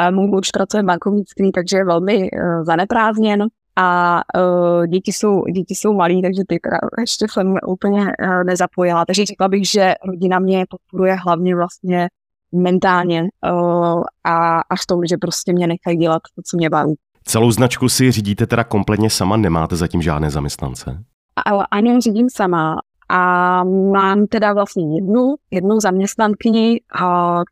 uh, 0.00 0.14
můj 0.14 0.26
muž 0.26 0.50
pracuje 0.50 0.82
v 0.82 0.86
bankovnictví, 0.86 1.52
takže 1.52 1.76
je 1.76 1.84
velmi 1.84 2.16
uh, 2.16 2.64
zaneprázdněn 2.64 3.46
a 3.76 4.20
uh, 4.38 4.86
děti, 4.86 5.12
jsou, 5.12 5.44
děti 5.44 5.74
jsou 5.74 5.94
malí, 5.94 6.22
takže 6.22 6.42
ty 6.48 6.58
teda 6.58 6.78
ještě 6.98 7.26
jsem 7.30 7.54
úplně 7.66 8.00
uh, 8.00 8.44
nezapojila. 8.44 9.04
Takže 9.04 9.24
řekla 9.26 9.48
bych, 9.48 9.68
že 9.68 9.94
rodina 10.06 10.38
mě 10.38 10.64
podporuje 10.70 11.14
hlavně 11.14 11.56
vlastně 11.56 12.08
mentálně 12.52 13.22
uh, 13.22 14.02
a, 14.24 14.60
a 14.60 14.76
v 14.82 14.86
tom, 14.86 15.00
že 15.06 15.16
prostě 15.16 15.52
mě 15.52 15.66
nechají 15.66 15.96
dělat 15.96 16.22
to, 16.34 16.42
co 16.50 16.56
mě 16.56 16.70
baví. 16.70 16.94
Celou 17.24 17.50
značku 17.50 17.88
si 17.88 18.10
řídíte 18.10 18.46
teda 18.46 18.64
kompletně 18.64 19.10
sama, 19.10 19.36
nemáte 19.36 19.76
zatím 19.76 20.02
žádné 20.02 20.30
zaměstnance? 20.30 20.98
Ale 21.44 21.66
ano, 21.70 22.00
řídím 22.00 22.28
sama 22.32 22.76
a 23.12 23.64
mám 23.64 24.26
teda 24.26 24.52
vlastně 24.52 24.96
jednu, 24.96 25.34
jednu 25.50 25.80
zaměstnankyni, 25.80 26.80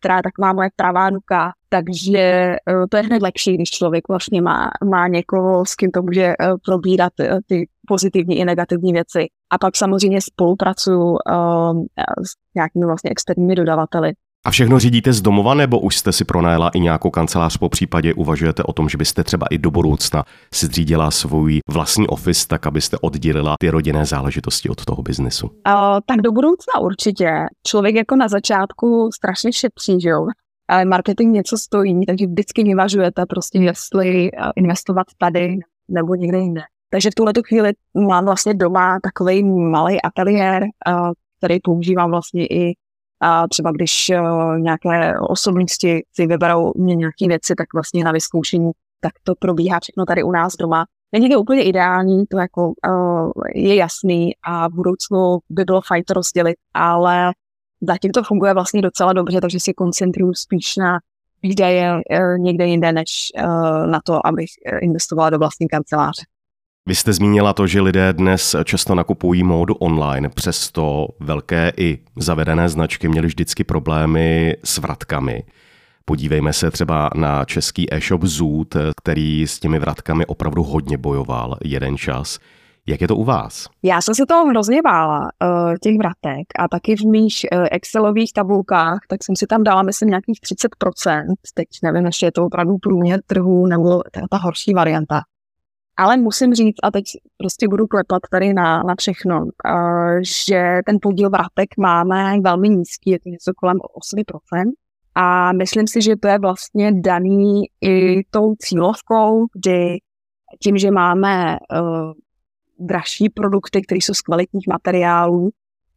která 0.01 0.17
je 0.17 0.23
taková 0.23 0.53
moje 0.53 0.69
pravá 0.77 1.11
ruka, 1.11 1.53
takže 1.69 2.19
e, 2.19 2.57
to 2.91 2.97
je 2.97 3.03
hned 3.03 3.23
lepší, 3.23 3.55
když 3.55 3.71
člověk 3.71 4.09
vlastně 4.09 4.43
má, 4.43 4.71
má 4.85 5.09
někoho, 5.09 5.67
s 5.67 5.75
kým 5.75 5.91
to 5.91 6.03
může 6.03 6.23
e, 6.23 6.37
probírat 6.65 7.13
e, 7.21 7.39
ty 7.47 7.69
pozitivní 7.89 8.39
i 8.39 8.45
negativní 8.45 8.93
věci. 8.93 9.27
A 9.51 9.59
pak 9.59 9.77
samozřejmě 9.77 10.21
spolupracuju 10.21 11.03
um, 11.03 11.87
s 12.25 12.55
nějakými 12.55 12.87
vlastně 12.87 13.11
externími 13.11 13.55
dodavateli. 13.55 14.13
A 14.49 14.51
všechno 14.51 14.79
řídíte 14.79 15.13
z 15.13 15.21
domova, 15.21 15.55
nebo 15.55 15.81
už 15.81 15.97
jste 15.97 16.13
si 16.13 16.25
pronajela 16.25 16.69
i 16.69 16.81
nějakou 16.81 17.11
kancelář 17.11 17.57
po 17.57 17.69
případě 17.69 18.15
uvažujete 18.15 18.63
o 18.63 18.73
tom, 18.73 18.89
že 18.89 18.99
byste 18.99 19.25
třeba 19.25 19.47
i 19.51 19.59
do 19.59 19.71
budoucna 19.71 20.25
si 20.55 20.67
zřídila 20.67 21.11
svůj 21.11 21.61
vlastní 21.71 22.07
office, 22.09 22.49
tak 22.49 22.67
abyste 22.67 22.99
oddělila 23.01 23.55
ty 23.61 23.71
rodinné 23.71 24.07
záležitosti 24.07 24.69
od 24.69 24.85
toho 24.85 25.03
biznesu? 25.03 25.47
Uh, 25.47 25.53
tak 26.07 26.21
do 26.21 26.33
budoucna 26.33 26.81
určitě. 26.81 27.31
Člověk 27.67 27.95
jako 27.95 28.17
na 28.17 28.29
začátku 28.29 29.11
strašně 29.15 29.53
šetří, 29.53 30.01
že 30.01 30.09
jo? 30.09 30.27
Ale 30.69 30.85
marketing 30.85 31.35
něco 31.35 31.59
stojí, 31.59 32.07
takže 32.07 32.27
vždycky 32.27 32.65
vyvažujete 32.65 33.27
prostě, 33.27 33.59
jestli 33.59 34.31
investovat 34.57 35.07
tady 35.19 35.57
nebo 35.89 36.15
někde 36.15 36.39
jinde. 36.39 36.61
Takže 36.91 37.11
v 37.11 37.15
tuhle 37.15 37.33
chvíli 37.47 37.73
mám 38.09 38.25
vlastně 38.25 38.55
doma 38.55 38.99
takový 39.03 39.45
malý 39.45 40.03
ateliér, 40.03 40.63
který 41.39 41.61
používám 41.61 42.11
vlastně 42.11 42.47
i 42.47 42.75
a 43.21 43.49
třeba 43.49 43.73
když 43.73 44.11
uh, 44.21 44.59
nějaké 44.59 45.21
osobnosti 45.21 46.05
si 46.13 46.27
vyberou 46.27 46.73
mě 46.77 46.97
nějaké 46.97 47.29
věci, 47.29 47.55
tak 47.55 47.67
vlastně 47.75 48.05
na 48.05 48.13
vyzkoušení, 48.13 48.71
tak 49.01 49.13
to 49.23 49.35
probíhá 49.39 49.81
všechno 49.81 50.05
tady 50.05 50.23
u 50.23 50.31
nás 50.31 50.57
doma. 50.57 50.85
Není 51.13 51.31
to 51.31 51.41
úplně 51.41 51.63
ideální, 51.63 52.27
to 52.27 52.39
jako 52.39 52.73
uh, 52.89 53.31
je 53.55 53.75
jasný 53.75 54.33
a 54.43 54.69
v 54.69 54.73
budoucnu 54.73 55.39
by 55.51 55.65
bylo 55.65 55.81
fajn 55.81 56.05
to 56.07 56.15
rozdělit, 56.15 56.57
ale 56.75 57.33
zatím 57.81 58.11
to 58.11 58.23
funguje 58.23 58.55
vlastně 58.55 58.83
docela 58.83 59.13
dobře, 59.13 59.41
takže 59.41 59.61
si 59.61 59.75
koncentruju 59.75 60.35
spíš 60.35 60.77
na 60.77 60.99
výdaje 61.43 61.93
uh, 61.93 62.39
někde 62.39 62.67
jinde, 62.67 62.93
než 62.93 63.09
uh, 63.37 63.87
na 63.87 64.01
to, 64.05 64.27
abych 64.27 64.49
investovala 64.81 65.31
do 65.31 65.39
vlastní 65.39 65.69
kanceláře. 65.69 66.23
Vy 66.89 66.95
jste 66.95 67.13
zmínila 67.13 67.53
to, 67.53 67.67
že 67.67 67.81
lidé 67.81 68.13
dnes 68.13 68.57
často 68.65 68.95
nakupují 68.95 69.45
módu 69.45 69.75
online, 69.75 70.29
přesto 70.29 71.09
velké 71.21 71.73
i 71.77 71.99
zavedené 72.17 72.69
značky 72.69 73.09
měly 73.09 73.27
vždycky 73.27 73.65
problémy 73.65 74.57
s 74.65 74.79
vratkami. 74.79 75.43
Podívejme 76.05 76.53
se 76.53 76.71
třeba 76.71 77.11
na 77.15 77.45
český 77.45 77.95
e-shop 77.95 78.23
Zoot, 78.23 78.77
který 78.97 79.47
s 79.47 79.61
těmi 79.61 79.79
vratkami 79.79 80.27
opravdu 80.27 80.63
hodně 80.63 80.99
bojoval 80.99 81.57
jeden 81.65 81.97
čas. 81.97 82.39
Jak 82.87 83.01
je 83.01 83.09
to 83.09 83.17
u 83.17 83.25
vás? 83.25 83.67
Já 83.83 84.01
jsem 84.01 84.15
se 84.15 84.27
toho 84.29 84.47
hrozně 84.47 84.83
bála, 84.83 85.21
uh, 85.21 85.75
těch 85.83 85.99
vratek 85.99 86.47
a 86.59 86.69
taky 86.69 86.97
v 86.97 87.05
mých 87.05 87.37
uh, 87.53 87.67
Excelových 87.71 88.33
tabulkách, 88.33 88.99
tak 89.09 89.25
jsem 89.25 89.37
si 89.37 89.47
tam 89.47 89.65
dala, 89.65 89.83
myslím, 89.83 90.09
nějakých 90.09 90.41
30%. 90.41 91.25
Teď 91.55 91.69
nevím, 91.83 92.07
jestli 92.07 92.27
je 92.27 92.33
to 92.33 92.45
opravdu 92.45 92.79
průměr 92.79 93.21
trhu 93.27 93.67
nebo 93.67 94.03
ta, 94.13 94.21
ta 94.31 94.37
horší 94.37 94.75
varianta. 94.75 95.23
Ale 95.99 96.17
musím 96.17 96.55
říct, 96.55 96.77
a 96.83 96.91
teď 96.91 97.05
prostě 97.37 97.69
budu 97.69 97.87
klepat 97.87 98.23
tady 98.31 98.55
na, 98.55 98.83
na 98.83 98.95
všechno, 98.99 99.41
uh, 99.41 100.21
že 100.49 100.81
ten 100.87 100.99
podíl 101.03 101.31
vratek 101.31 101.69
máme 101.79 102.41
velmi 102.41 102.69
nízký, 102.69 103.11
je 103.11 103.21
to 103.21 103.29
něco 103.29 103.53
kolem 103.57 103.77
8%. 103.77 104.71
A 105.15 105.53
myslím 105.53 105.87
si, 105.87 106.03
že 106.03 106.17
to 106.17 106.29
je 106.29 106.39
vlastně 106.39 106.93
daný 106.93 107.63
i 107.81 108.25
tou 108.31 108.55
cílovkou, 108.59 109.47
kdy 109.53 109.99
tím, 110.63 110.79
že 110.79 110.91
máme 110.91 111.57
uh, 111.81 112.13
dražší 112.79 113.31
produkty, 113.31 113.83
které 113.83 113.99
jsou 113.99 114.15
z 114.15 114.21
kvalitních 114.21 114.69
materiálů, 114.69 115.51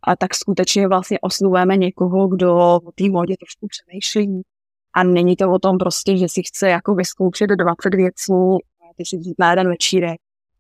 a 0.04 0.16
tak 0.16 0.36
skutečně 0.36 0.88
vlastně 0.88 1.20
oslovujeme 1.20 1.78
někoho, 1.78 2.28
kdo 2.28 2.56
o 2.58 2.92
té 2.96 3.10
modě 3.10 3.36
trošku 3.40 3.68
přemýšlí. 3.68 4.42
A 4.94 5.04
není 5.04 5.36
to 5.36 5.52
o 5.52 5.60
tom 5.60 5.78
prostě, 5.78 6.18
že 6.18 6.30
si 6.30 6.42
chce 6.44 6.70
jako 6.70 6.96
vyzkoušet 6.96 7.50
20 7.50 7.96
věcí 7.96 8.34
ty 8.98 9.06
si 9.06 9.18
vzít 9.18 9.36
na 9.40 9.50
jeden 9.50 9.68
večírek. 9.70 10.18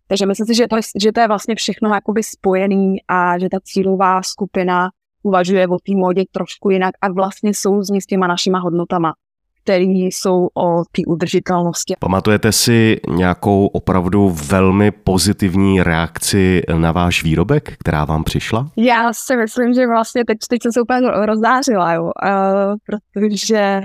Takže 0.07 0.25
myslím 0.25 0.47
si, 0.47 0.55
že 0.55 0.67
to, 0.67 0.75
je, 0.75 0.81
že 1.01 1.11
to 1.11 1.19
je 1.19 1.27
vlastně 1.27 1.55
všechno 1.55 1.93
jakoby 1.93 2.23
spojený 2.23 2.95
a 3.07 3.39
že 3.39 3.49
ta 3.49 3.57
cílová 3.63 4.23
skupina 4.23 4.89
uvažuje 5.23 5.67
o 5.67 5.77
té 5.77 5.95
módě 5.95 6.23
trošku 6.31 6.69
jinak 6.69 6.95
a 7.01 7.11
vlastně 7.11 7.53
souzní 7.53 8.01
s 8.01 8.05
těma 8.05 8.27
našima 8.27 8.59
hodnotama 8.59 9.13
které 9.63 9.83
jsou 9.83 10.47
o 10.57 10.83
té 10.91 11.01
udržitelnosti. 11.07 11.93
Pamatujete 11.99 12.51
si 12.51 12.99
nějakou 13.09 13.67
opravdu 13.67 14.29
velmi 14.29 14.91
pozitivní 14.91 15.83
reakci 15.83 16.61
na 16.77 16.91
váš 16.91 17.23
výrobek, 17.23 17.73
která 17.79 18.05
vám 18.05 18.23
přišla? 18.23 18.71
Já 18.77 19.13
si 19.13 19.35
myslím, 19.37 19.73
že 19.73 19.87
vlastně 19.87 20.25
teď, 20.25 20.37
teď 20.49 20.61
jsem 20.61 20.71
se 20.71 20.81
úplně 20.81 21.01
rozdářila, 21.25 21.93
jo, 21.93 22.09
protože 23.13 23.81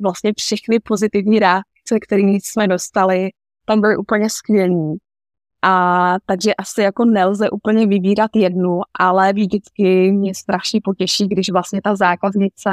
vlastně 0.00 0.32
všechny 0.36 0.80
pozitivní 0.80 1.38
reakce, 1.38 2.00
které 2.06 2.22
jsme 2.22 2.68
dostali, 2.68 3.28
tam 3.66 3.80
byly 3.80 3.96
úplně 3.96 4.30
skvělý. 4.30 4.98
A 5.62 6.16
takže 6.26 6.54
asi 6.54 6.82
jako 6.82 7.04
nelze 7.04 7.50
úplně 7.50 7.86
vybírat 7.86 8.30
jednu, 8.36 8.80
ale 8.98 9.32
vždycky 9.32 10.12
mě 10.12 10.34
strašně 10.34 10.80
potěší, 10.84 11.28
když 11.28 11.50
vlastně 11.50 11.80
ta 11.82 11.96
zákaznice 11.96 12.70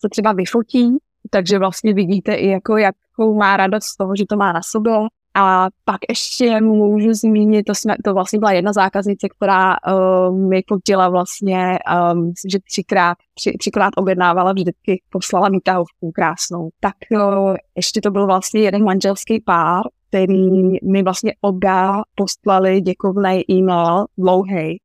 se 0.00 0.08
třeba 0.10 0.32
vyfotí, 0.32 0.96
takže 1.30 1.58
vlastně 1.58 1.94
vidíte 1.94 2.34
i 2.34 2.48
jako, 2.48 2.76
jakou 2.76 3.34
má 3.34 3.56
radost 3.56 3.84
z 3.84 3.96
toho, 3.96 4.16
že 4.16 4.24
to 4.28 4.36
má 4.36 4.52
na 4.52 4.60
sobě. 4.62 4.92
A 5.34 5.68
pak 5.84 5.98
ještě 6.08 6.60
můžu 6.60 7.12
zmínit, 7.12 7.62
to, 7.62 7.74
jsme, 7.74 7.96
to 8.04 8.14
vlastně 8.14 8.38
byla 8.38 8.52
jedna 8.52 8.72
zákaznice, 8.72 9.28
která 9.28 9.76
uh, 9.76 10.38
mi 10.38 10.62
fotila 10.68 11.08
vlastně, 11.08 11.78
um, 12.12 12.32
že 12.48 12.58
třikrát, 12.68 13.18
tři, 13.34 13.52
třikrát 13.58 13.90
objednávala 13.96 14.52
vždycky, 14.52 15.02
poslala 15.10 15.48
mi 15.48 15.60
tahovku 15.60 16.12
krásnou. 16.14 16.68
Tak 16.80 16.94
uh, 17.10 17.54
ještě 17.76 18.00
to 18.00 18.10
byl 18.10 18.26
vlastně 18.26 18.60
jeden 18.60 18.84
manželský 18.84 19.40
pár, 19.40 19.82
který 20.10 20.50
mi 20.82 21.02
vlastně 21.02 21.32
oba 21.40 22.02
poslali 22.14 22.80
děkovný 22.80 23.50
e-mail, 23.50 24.04
dlouhý, 24.18 24.80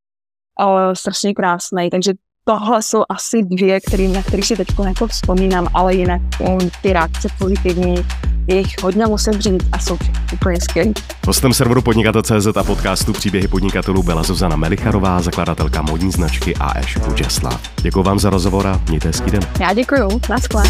strašně 0.93 1.33
krásný, 1.33 1.89
takže 1.89 2.13
tohle 2.43 2.81
jsou 2.83 3.03
asi 3.09 3.43
dvě, 3.43 3.79
který, 3.79 4.07
na 4.07 4.23
které 4.23 4.43
si 4.43 4.55
teď 4.55 4.67
jako 4.85 5.07
vzpomínám, 5.07 5.67
ale 5.73 5.95
jinak 5.95 6.21
ty 6.81 6.93
reakce 6.93 7.27
pozitivní, 7.39 7.95
je 8.47 8.57
jich 8.57 8.83
hodně 8.83 9.05
musím 9.05 9.33
říct 9.33 9.67
a 9.71 9.79
jsou 9.79 9.97
úplně 10.33 10.61
skvělý. 10.61 10.93
Hostem 11.27 11.53
serveru 11.53 11.81
podnikatel.cz 11.81 12.57
a 12.57 12.63
podcastu 12.63 13.13
Příběhy 13.13 13.47
podnikatelů 13.47 14.03
byla 14.03 14.23
Zuzana 14.23 14.55
Melicharová, 14.55 15.21
zakladatelka 15.21 15.81
modní 15.81 16.11
značky 16.11 16.55
AEŠ 16.55 16.97
Just 17.17 17.41
Děkuji 17.81 18.03
vám 18.03 18.19
za 18.19 18.29
rozhovor 18.29 18.67
a 18.67 18.81
mějte 18.89 19.07
hezký 19.07 19.31
den. 19.31 19.41
Já 19.59 19.73
děkuji, 19.73 20.19
naschle. 20.29 20.63